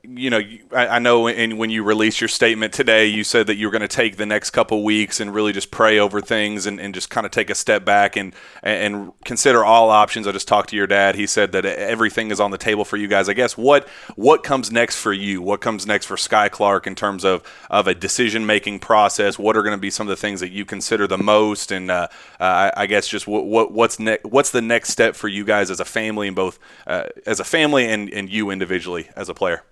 You 0.10 0.30
know, 0.30 0.42
I, 0.72 1.00
know 1.00 1.28
in, 1.28 1.58
when 1.58 1.70
you 1.70 1.84
released 1.84 2.22
your 2.22 2.30
statement 2.30 2.72
today, 2.72 3.08
you 3.08 3.26
said 3.26 3.48
that 3.48 3.56
you 3.56 3.68
were 3.68 3.72
going 3.72 3.82
to 3.82 3.90
take 3.90 4.16
the 4.16 4.26
next 4.26 4.52
couple 4.52 4.82
weeks 4.86 5.20
and 5.20 5.34
really 5.36 5.52
just 5.52 5.70
pray 5.70 6.00
over 6.00 6.22
things 6.22 6.66
and, 6.66 6.80
and 6.80 6.94
just 6.94 7.10
kind 7.10 7.26
of 7.26 7.32
take 7.32 7.50
a 7.50 7.56
step 7.56 7.84
back 7.84 8.16
and 8.16 8.34
and 8.64 9.12
consider 9.26 9.66
all 9.66 9.90
options. 9.90 10.26
I 10.26 10.32
just 10.32 10.48
talked 10.48 10.70
to 10.70 10.78
your 10.78 10.88
dad. 10.88 11.16
He 11.16 11.28
said 11.28 11.52
that 11.52 11.66
everything 11.66 12.32
is 12.32 12.40
on 12.40 12.52
the 12.52 12.58
table 12.58 12.86
for 12.86 12.96
you 12.96 13.10
guys. 13.10 13.28
I 13.28 13.34
guess 13.34 13.58
what 13.58 13.86
what 14.16 14.44
comes 14.44 14.72
next 14.72 14.96
for 14.96 15.12
you? 15.12 15.42
What 15.42 15.60
comes 15.60 15.86
next 15.86 16.06
for 16.06 16.16
Skyy 16.16 16.50
Clark 16.52 16.88
in 16.88 16.96
terms 16.96 17.26
of 17.26 17.44
of 17.70 17.88
a 17.88 17.94
decision 17.94 18.46
making 18.46 18.80
process? 18.80 19.38
What 19.38 19.58
are 19.58 19.62
going 19.62 19.76
to 19.76 19.82
be 19.82 19.90
some 19.90 20.08
of 20.08 20.10
the 20.10 20.22
things 20.22 20.40
that 20.40 20.52
you 20.52 20.64
consider 20.64 21.08
the 21.08 21.18
most? 21.18 21.70
And 21.70 21.92
uh, 21.92 22.08
uh, 22.40 22.44
I, 22.44 22.72
I, 22.78 22.86
guess 22.86 23.10
just 23.10 23.28
what, 23.28 23.46
what 23.46 23.74
what's 23.74 24.00
ne- 24.00 24.20
what's 24.24 24.52
the 24.52 24.62
next 24.62 24.92
step 24.92 25.18
for 25.18 25.28
you 25.28 25.44
guys 25.44 25.70
as 25.70 25.82
a 25.82 25.86
family 25.86 26.28
and 26.28 26.36
both 26.36 26.60
uh, 26.86 27.08
as 27.26 27.42
a 27.42 27.44
family 27.44 27.90
and 27.90 28.10
and 28.14 28.30
you 28.30 28.52
individually 28.52 29.10
as 29.14 29.28
a 29.28 29.34
player 29.34 29.64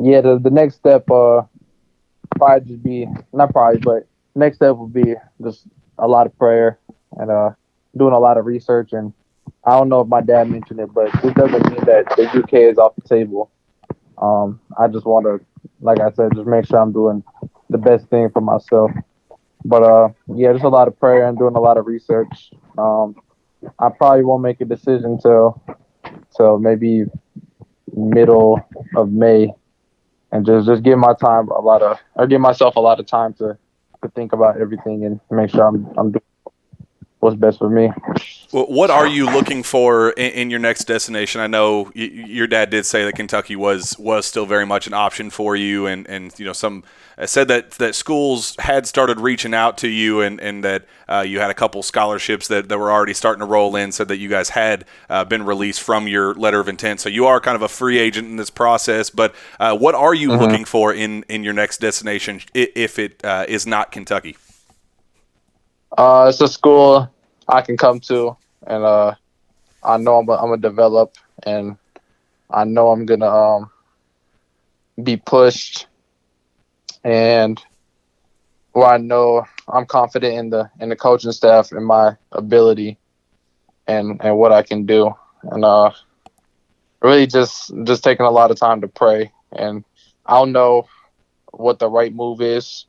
yeah, 0.00 0.20
the, 0.20 0.38
the 0.38 0.50
next 0.50 0.76
step 0.76 1.10
uh 1.10 1.42
probably 2.36 2.68
just 2.68 2.82
be 2.82 3.06
not 3.32 3.52
probably, 3.52 3.80
but 3.80 4.06
next 4.34 4.56
step 4.56 4.76
would 4.76 4.92
be 4.92 5.14
just 5.42 5.66
a 5.98 6.06
lot 6.06 6.26
of 6.26 6.36
prayer 6.38 6.78
and 7.12 7.30
uh 7.30 7.50
doing 7.96 8.14
a 8.14 8.18
lot 8.18 8.38
of 8.38 8.46
research 8.46 8.92
and 8.92 9.12
I 9.64 9.76
don't 9.78 9.88
know 9.88 10.00
if 10.00 10.08
my 10.08 10.20
dad 10.22 10.48
mentioned 10.48 10.80
it, 10.80 10.92
but 10.94 11.10
this 11.22 11.34
doesn't 11.34 11.70
mean 11.70 11.84
that 11.84 12.06
the 12.16 12.28
UK 12.40 12.54
is 12.70 12.78
off 12.78 12.94
the 12.96 13.06
table. 13.08 13.50
Um, 14.18 14.60
I 14.78 14.88
just 14.88 15.06
want 15.06 15.26
to, 15.26 15.44
like 15.80 16.00
I 16.00 16.10
said, 16.12 16.34
just 16.34 16.46
make 16.46 16.66
sure 16.66 16.78
I'm 16.78 16.92
doing 16.92 17.22
the 17.68 17.78
best 17.78 18.06
thing 18.08 18.30
for 18.30 18.40
myself. 18.40 18.90
But 19.64 19.82
uh, 19.82 20.08
yeah, 20.34 20.52
just 20.52 20.64
a 20.64 20.68
lot 20.68 20.88
of 20.88 20.98
prayer 20.98 21.28
and 21.28 21.38
doing 21.38 21.56
a 21.56 21.60
lot 21.60 21.76
of 21.76 21.86
research. 21.86 22.52
Um, 22.78 23.16
I 23.78 23.90
probably 23.90 24.24
won't 24.24 24.42
make 24.42 24.60
a 24.60 24.64
decision 24.64 25.18
till 25.18 25.60
till 26.36 26.58
maybe 26.58 27.04
middle 27.94 28.60
of 28.96 29.10
May, 29.10 29.52
and 30.32 30.46
just 30.46 30.66
just 30.66 30.82
give 30.82 30.98
my 30.98 31.14
time 31.14 31.48
a 31.48 31.60
lot 31.60 31.82
of 31.82 31.98
or 32.14 32.26
give 32.26 32.40
myself 32.40 32.76
a 32.76 32.80
lot 32.80 33.00
of 33.00 33.06
time 33.06 33.32
to 33.34 33.56
to 34.02 34.08
think 34.10 34.32
about 34.32 34.60
everything 34.60 35.04
and 35.04 35.20
make 35.30 35.50
sure 35.50 35.66
I'm 35.66 35.86
I'm 35.98 36.12
doing 36.12 36.29
what's 37.20 37.36
best 37.36 37.58
for 37.58 37.70
me. 37.70 37.90
Well, 38.52 38.66
What 38.66 38.90
are 38.90 39.06
you 39.06 39.26
looking 39.26 39.62
for 39.62 40.10
in, 40.10 40.32
in 40.32 40.50
your 40.50 40.58
next 40.58 40.84
destination? 40.84 41.40
I 41.40 41.46
know 41.46 41.84
y- 41.94 42.10
your 42.12 42.46
dad 42.48 42.70
did 42.70 42.84
say 42.84 43.04
that 43.04 43.14
Kentucky 43.14 43.54
was 43.54 43.96
was 43.98 44.26
still 44.26 44.46
very 44.46 44.66
much 44.66 44.86
an 44.88 44.94
option 44.94 45.30
for 45.30 45.54
you, 45.54 45.86
and, 45.86 46.06
and 46.08 46.36
you 46.38 46.44
know 46.44 46.52
some 46.52 46.82
uh, 47.16 47.26
said 47.26 47.46
that 47.48 47.72
that 47.72 47.94
schools 47.94 48.56
had 48.58 48.86
started 48.88 49.20
reaching 49.20 49.54
out 49.54 49.78
to 49.78 49.88
you, 49.88 50.20
and 50.20 50.40
and 50.40 50.64
that 50.64 50.86
uh, 51.08 51.20
you 51.20 51.38
had 51.38 51.50
a 51.50 51.54
couple 51.54 51.82
scholarships 51.82 52.48
that, 52.48 52.68
that 52.68 52.78
were 52.78 52.90
already 52.90 53.14
starting 53.14 53.40
to 53.40 53.46
roll 53.46 53.76
in. 53.76 53.92
Said 53.92 54.08
that 54.08 54.16
you 54.16 54.28
guys 54.28 54.50
had 54.50 54.84
uh, 55.08 55.24
been 55.24 55.44
released 55.44 55.80
from 55.80 56.08
your 56.08 56.34
letter 56.34 56.58
of 56.58 56.68
intent, 56.68 56.98
so 57.00 57.08
you 57.08 57.26
are 57.26 57.38
kind 57.40 57.54
of 57.54 57.62
a 57.62 57.68
free 57.68 57.98
agent 57.98 58.26
in 58.26 58.36
this 58.36 58.50
process. 58.50 59.10
But 59.10 59.32
uh, 59.60 59.76
what 59.76 59.94
are 59.94 60.14
you 60.14 60.32
looking 60.34 60.64
for 60.64 60.92
in 60.92 61.22
in 61.28 61.44
your 61.44 61.54
next 61.54 61.78
destination 61.80 62.40
if 62.54 62.98
it 62.98 63.24
uh, 63.24 63.44
is 63.46 63.64
not 63.64 63.92
Kentucky? 63.92 64.36
Uh, 65.96 66.26
it's 66.28 66.40
a 66.40 66.48
school 66.48 67.08
I 67.48 67.60
can 67.62 67.76
come 67.76 68.00
to, 68.00 68.36
and 68.66 68.84
uh, 68.84 69.14
I 69.82 69.96
know 69.98 70.16
I'm 70.18 70.26
gonna 70.26 70.56
develop, 70.56 71.16
and 71.44 71.76
I 72.50 72.64
know 72.64 72.88
I'm 72.90 73.06
gonna 73.06 73.28
um, 73.28 73.70
be 75.02 75.16
pushed, 75.16 75.86
and 77.04 77.60
where 78.72 78.86
I 78.88 78.98
know 78.98 79.44
I'm 79.68 79.86
confident 79.86 80.34
in 80.34 80.50
the 80.50 80.70
in 80.80 80.88
the 80.88 80.96
coaching 80.96 81.32
staff 81.32 81.72
and 81.72 81.86
my 81.86 82.16
ability, 82.32 82.98
and 83.86 84.20
and 84.22 84.36
what 84.36 84.52
I 84.52 84.62
can 84.62 84.86
do, 84.86 85.12
and 85.42 85.64
uh, 85.64 85.90
really 87.02 87.26
just 87.26 87.72
just 87.84 88.02
taking 88.04 88.26
a 88.26 88.30
lot 88.30 88.50
of 88.50 88.58
time 88.58 88.80
to 88.80 88.88
pray, 88.88 89.32
and 89.52 89.84
I'll 90.26 90.46
know 90.46 90.86
what 91.52 91.78
the 91.78 91.88
right 91.88 92.14
move 92.14 92.40
is, 92.40 92.86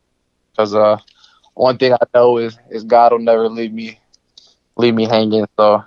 because 0.52 0.74
uh 0.76 0.98
one 1.54 1.78
thing 1.78 1.94
I 1.94 2.06
know 2.14 2.38
is 2.38 2.58
is 2.70 2.84
God 2.84 3.12
will 3.12 3.20
never 3.20 3.50
leave 3.50 3.74
me 3.74 4.00
leave 4.78 4.96
me 4.96 5.06
hanging. 5.06 5.46
So 5.58 5.84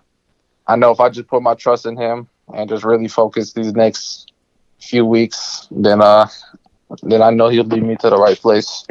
I 0.66 0.76
know 0.76 0.90
if 0.90 1.00
I 1.00 1.08
just 1.08 1.28
put 1.28 1.42
my 1.42 1.54
trust 1.54 1.86
in 1.86 1.96
Him 1.96 2.28
and 2.52 2.68
just 2.68 2.84
really 2.84 3.08
focus 3.08 3.52
these 3.52 3.72
next 3.72 4.32
few 4.80 5.04
weeks, 5.04 5.66
then 5.70 6.00
uh 6.00 6.28
then 7.02 7.22
I 7.22 7.30
know 7.30 7.48
He'll 7.48 7.64
lead 7.64 7.82
me 7.82 7.96
to 7.96 8.10
the 8.10 8.18
right 8.18 8.38
place. 8.38 8.86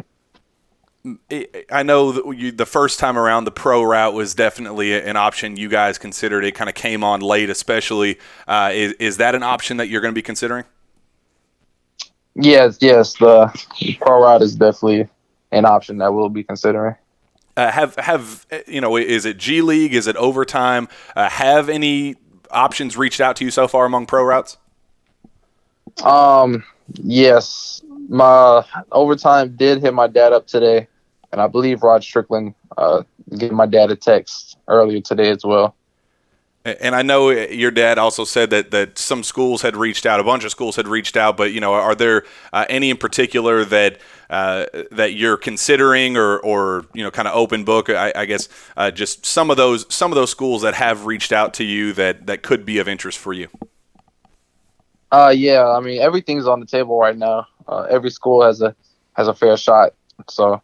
I- 1.30 1.48
I 1.70 1.82
know 1.82 2.32
you, 2.32 2.50
the 2.50 2.64
first 2.64 2.98
time 2.98 3.18
around, 3.18 3.44
the 3.44 3.50
pro 3.50 3.82
route 3.82 4.14
was 4.14 4.34
definitely 4.34 4.98
an 4.98 5.16
option 5.16 5.56
you 5.56 5.68
guys 5.68 5.98
considered. 5.98 6.44
It 6.44 6.52
kind 6.52 6.70
of 6.70 6.74
came 6.74 7.04
on 7.04 7.20
late, 7.20 7.50
especially. 7.50 8.18
Uh, 8.48 8.70
is, 8.72 8.92
is 8.94 9.16
that 9.18 9.34
an 9.34 9.42
option 9.42 9.76
that 9.76 9.88
you're 9.88 10.00
going 10.00 10.12
to 10.14 10.18
be 10.18 10.22
considering? 10.22 10.64
Yes, 12.34 12.78
yes, 12.80 13.12
the 13.14 13.52
pro 14.00 14.22
route 14.22 14.40
is 14.42 14.56
definitely 14.56 15.08
an 15.54 15.64
option 15.64 15.98
that 15.98 16.12
we'll 16.12 16.28
be 16.28 16.44
considering. 16.44 16.96
Uh, 17.56 17.70
have 17.70 17.94
have 17.96 18.46
you 18.66 18.80
know? 18.80 18.96
Is 18.96 19.24
it 19.24 19.38
G 19.38 19.62
League? 19.62 19.94
Is 19.94 20.06
it 20.06 20.16
overtime? 20.16 20.88
Uh, 21.14 21.28
have 21.28 21.68
any 21.68 22.16
options 22.50 22.96
reached 22.96 23.20
out 23.20 23.36
to 23.36 23.44
you 23.44 23.50
so 23.50 23.68
far 23.68 23.84
among 23.84 24.06
pro 24.06 24.24
routes? 24.24 24.58
Um, 26.02 26.64
yes, 26.94 27.82
my 28.08 28.64
overtime 28.90 29.54
did 29.56 29.82
hit 29.82 29.94
my 29.94 30.08
dad 30.08 30.32
up 30.32 30.48
today, 30.48 30.88
and 31.30 31.40
I 31.40 31.46
believe 31.46 31.82
Rod 31.82 32.02
Strickland 32.02 32.54
uh 32.76 33.04
gave 33.38 33.52
my 33.52 33.66
dad 33.66 33.90
a 33.90 33.96
text 33.96 34.58
earlier 34.66 35.00
today 35.00 35.30
as 35.30 35.44
well. 35.44 35.76
And 36.64 36.94
I 36.94 37.02
know 37.02 37.28
your 37.28 37.70
dad 37.70 37.98
also 37.98 38.24
said 38.24 38.48
that, 38.48 38.70
that 38.70 38.98
some 38.98 39.22
schools 39.22 39.60
had 39.60 39.76
reached 39.76 40.06
out, 40.06 40.18
a 40.18 40.24
bunch 40.24 40.44
of 40.44 40.50
schools 40.50 40.76
had 40.76 40.88
reached 40.88 41.14
out, 41.14 41.36
but 41.36 41.52
you 41.52 41.60
know, 41.60 41.74
are 41.74 41.94
there 41.94 42.24
uh, 42.54 42.64
any 42.70 42.88
in 42.88 42.96
particular 42.96 43.66
that 43.66 43.98
uh, 44.30 44.64
that 44.90 45.12
you're 45.12 45.36
considering, 45.36 46.16
or, 46.16 46.38
or 46.38 46.86
you 46.94 47.02
know, 47.02 47.10
kind 47.10 47.28
of 47.28 47.34
open 47.34 47.64
book? 47.64 47.90
I, 47.90 48.12
I 48.16 48.24
guess 48.24 48.48
uh, 48.78 48.90
just 48.90 49.26
some 49.26 49.50
of 49.50 49.58
those 49.58 49.84
some 49.94 50.10
of 50.10 50.16
those 50.16 50.30
schools 50.30 50.62
that 50.62 50.72
have 50.72 51.04
reached 51.04 51.32
out 51.32 51.52
to 51.54 51.64
you 51.64 51.92
that 51.92 52.26
that 52.28 52.42
could 52.42 52.64
be 52.64 52.78
of 52.78 52.88
interest 52.88 53.18
for 53.18 53.34
you. 53.34 53.48
Uh, 55.12 55.34
yeah. 55.36 55.68
I 55.68 55.80
mean, 55.80 56.00
everything's 56.00 56.46
on 56.46 56.60
the 56.60 56.66
table 56.66 56.98
right 56.98 57.16
now. 57.16 57.46
Uh, 57.68 57.82
every 57.90 58.10
school 58.10 58.42
has 58.42 58.62
a 58.62 58.74
has 59.12 59.28
a 59.28 59.34
fair 59.34 59.58
shot. 59.58 59.92
So, 60.28 60.62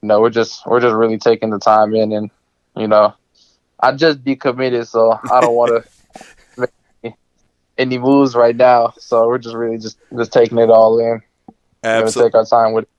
no, 0.00 0.20
we're 0.20 0.30
just 0.30 0.64
we're 0.64 0.80
just 0.80 0.94
really 0.94 1.18
taking 1.18 1.50
the 1.50 1.58
time 1.58 1.92
in, 1.94 2.12
and 2.12 2.30
you 2.76 2.86
know, 2.86 3.14
I 3.80 3.92
just 3.92 4.24
decommitted, 4.24 4.86
so 4.86 5.18
I 5.30 5.40
don't 5.40 5.54
want 5.54 5.84
to 5.84 6.24
make 6.56 6.70
any- 7.04 7.16
any 7.76 7.98
moves 7.98 8.34
right 8.34 8.56
now. 8.56 8.92
So 8.98 9.26
we're 9.28 9.38
just 9.38 9.54
really 9.54 9.78
just 9.78 9.98
just 10.16 10.32
taking 10.32 10.58
it 10.58 10.70
all 10.70 10.98
in. 10.98 11.04
We're 11.06 11.20
gonna 11.82 12.04
Absolutely. 12.06 12.30
take 12.30 12.34
our 12.36 12.44
time 12.44 12.72
with 12.72 12.84
it. 12.84 12.90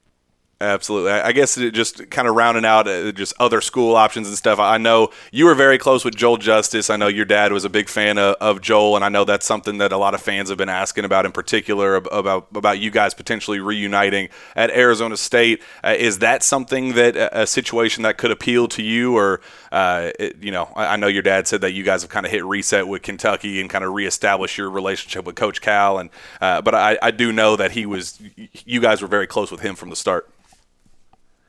Absolutely. 0.61 1.11
I 1.13 1.31
guess 1.31 1.55
just 1.55 2.09
kind 2.09 2.27
of 2.27 2.35
rounding 2.35 2.65
out 2.65 2.85
uh, 2.85 3.13
just 3.13 3.33
other 3.39 3.61
school 3.61 3.95
options 3.95 4.27
and 4.27 4.35
stuff. 4.35 4.59
I 4.59 4.77
know 4.77 5.09
you 5.31 5.45
were 5.45 5.55
very 5.55 5.77
close 5.77 6.03
with 6.03 6.17
Joel 6.17 6.35
Justus. 6.35 6.89
I 6.89 6.97
know 6.97 7.07
your 7.07 7.23
dad 7.23 7.53
was 7.53 7.63
a 7.63 7.69
big 7.69 7.87
fan 7.87 8.17
of, 8.17 8.35
of 8.41 8.59
Joel, 8.59 8.97
and 8.97 9.05
I 9.05 9.07
know 9.07 9.23
that's 9.23 9.45
something 9.45 9.77
that 9.77 9.93
a 9.93 9.97
lot 9.97 10.13
of 10.13 10.21
fans 10.21 10.49
have 10.49 10.57
been 10.57 10.67
asking 10.67 11.05
about, 11.05 11.25
in 11.25 11.31
particular 11.31 11.95
about 11.95 12.47
about 12.53 12.77
you 12.77 12.91
guys 12.91 13.13
potentially 13.13 13.61
reuniting 13.61 14.27
at 14.53 14.69
Arizona 14.71 15.15
State. 15.15 15.61
Uh, 15.81 15.95
is 15.97 16.19
that 16.19 16.43
something 16.43 16.91
that 16.91 17.15
a, 17.15 17.43
a 17.43 17.47
situation 17.47 18.03
that 18.03 18.17
could 18.17 18.31
appeal 18.31 18.67
to 18.67 18.83
you, 18.83 19.15
or 19.15 19.39
uh, 19.71 20.11
it, 20.19 20.43
you 20.43 20.51
know, 20.51 20.67
I, 20.75 20.87
I 20.87 20.95
know 20.97 21.07
your 21.07 21.23
dad 21.23 21.47
said 21.47 21.61
that 21.61 21.71
you 21.71 21.83
guys 21.85 22.01
have 22.01 22.11
kind 22.11 22.25
of 22.25 22.33
hit 22.33 22.43
reset 22.43 22.85
with 22.85 23.01
Kentucky 23.01 23.61
and 23.61 23.69
kind 23.69 23.85
of 23.85 23.93
reestablish 23.93 24.57
your 24.57 24.69
relationship 24.69 25.23
with 25.23 25.35
Coach 25.35 25.61
Cal, 25.61 25.99
and 25.99 26.09
uh, 26.41 26.61
but 26.61 26.75
I, 26.75 26.97
I 27.01 27.11
do 27.11 27.31
know 27.31 27.55
that 27.55 27.71
he 27.71 27.85
was 27.85 28.19
you 28.65 28.81
guys 28.81 29.01
were 29.01 29.07
very 29.07 29.25
close 29.25 29.51
with 29.51 29.61
him 29.61 29.75
from 29.75 29.89
the 29.89 29.95
start. 29.95 30.29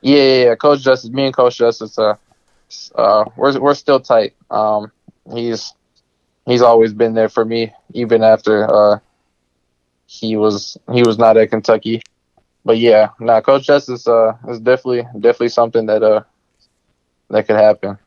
Yeah, 0.01 0.15
yeah, 0.17 0.43
yeah. 0.45 0.55
Coach 0.55 0.81
Justus, 0.81 1.11
me 1.11 1.25
and 1.25 1.35
Coach 1.35 1.57
Justus, 1.57 1.97
uh, 1.97 2.15
uh, 2.95 3.25
we're 3.37 3.59
we're 3.59 3.75
still 3.75 3.99
tight. 3.99 4.33
Um, 4.49 4.91
he's 5.33 5.73
he's 6.45 6.61
always 6.61 6.93
been 6.93 7.13
there 7.13 7.29
for 7.29 7.45
me, 7.45 7.73
even 7.93 8.23
after 8.23 8.65
uh, 8.73 8.99
he 10.05 10.35
was 10.35 10.77
he 10.91 11.01
was 11.03 11.17
not 11.17 11.37
at 11.37 11.49
Kentucky. 11.49 12.01
But 12.65 12.77
yeah, 12.79 13.09
now 13.19 13.41
Coach 13.41 13.65
Justus 13.67 14.07
uh, 14.07 14.33
is 14.49 14.59
definitely 14.59 15.03
definitely 15.19 15.49
something 15.49 15.85
that 15.87 16.03
uh 16.03 16.23
that 17.29 17.47
could 17.47 17.55
happen. 17.55 17.97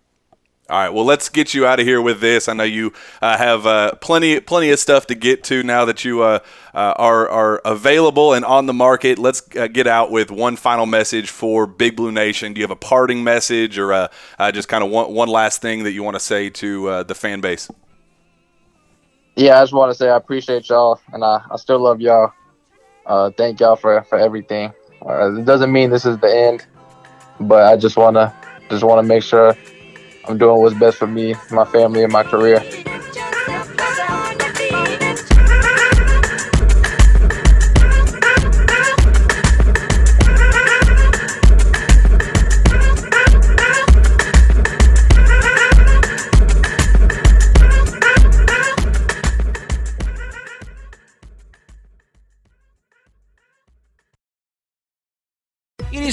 All 0.71 0.79
right, 0.79 0.89
well, 0.89 1.05
let's 1.05 1.29
get 1.29 1.53
you 1.53 1.67
out 1.67 1.79
of 1.79 1.85
here 1.85 2.01
with 2.01 2.21
this. 2.21 2.49
I 2.49 2.55
know 2.55 2.65
you 2.65 2.95
uh, 3.21 3.37
have 3.37 3.67
uh, 3.67 3.97
plenty 3.97 4.41
plenty 4.41 4.71
of 4.71 4.79
stuff 4.79 5.07
to 5.09 5.15
get 5.15 5.45
to 5.45 5.63
now 5.63 5.85
that 5.85 6.07
you 6.07 6.23
uh, 6.23 6.39
uh, 6.73 6.95
are 6.97 7.29
are 7.29 7.61
available 7.67 8.33
and 8.33 8.47
on 8.47 8.65
the 8.65 8.73
market. 8.73 9.19
Let's 9.19 9.43
uh, 9.57 9.67
get 9.67 9.87
out 9.87 10.11
with 10.11 10.31
one 10.31 10.57
final 10.57 10.87
message 10.87 11.29
for 11.29 11.67
Big 11.67 11.97
Blue 11.97 12.11
Nation. 12.11 12.55
Do 12.55 12.61
you 12.61 12.65
have 12.65 12.71
a 12.71 12.77
parting 12.77 13.23
message 13.23 13.79
or 13.79 13.93
uh, 13.93 14.09
just 14.53 14.69
kind 14.69 14.83
of 14.83 14.89
one, 14.89 15.13
one 15.13 15.29
last 15.29 15.61
thing 15.61 15.85
that 15.85 15.93
you 15.93 16.03
want 16.03 16.15
to 16.15 16.21
say 16.21 16.49
to 16.49 17.05
the 17.05 17.15
fan 17.15 17.43
base? 17.43 17.71
Yeah, 19.37 19.59
I 19.59 19.65
just 19.65 19.75
want 19.75 19.91
to 19.91 19.95
say 19.95 20.09
I 20.09 20.17
appreciate 20.17 20.71
y'all, 20.71 20.99
and 21.13 21.23
I, 21.23 21.43
I 21.51 21.57
still 21.57 21.81
love 21.81 22.01
y'all. 22.01 22.33
Thank 23.37 23.61
y'all 23.61 23.77
for 23.77 24.03
for 24.05 24.19
everything. 24.19 24.73
It 25.03 25.45
doesn't 25.45 25.71
mean 25.71 25.91
this 25.91 26.07
is 26.07 26.17
the 26.21 26.35
end, 26.35 26.65
but 27.39 27.67
I 27.67 27.77
just 27.77 27.99
wanna 27.99 28.35
just 28.71 28.83
wanna 28.83 29.03
make 29.03 29.23
sure 29.23 29.55
I'm 30.29 30.39
doing 30.39 30.61
what's 30.61 30.75
best 30.77 30.99
for 30.99 31.07
me, 31.09 31.37
my 31.51 31.67
family, 31.67 32.05
and 32.05 32.13
my 32.13 32.25
career. 32.25 32.65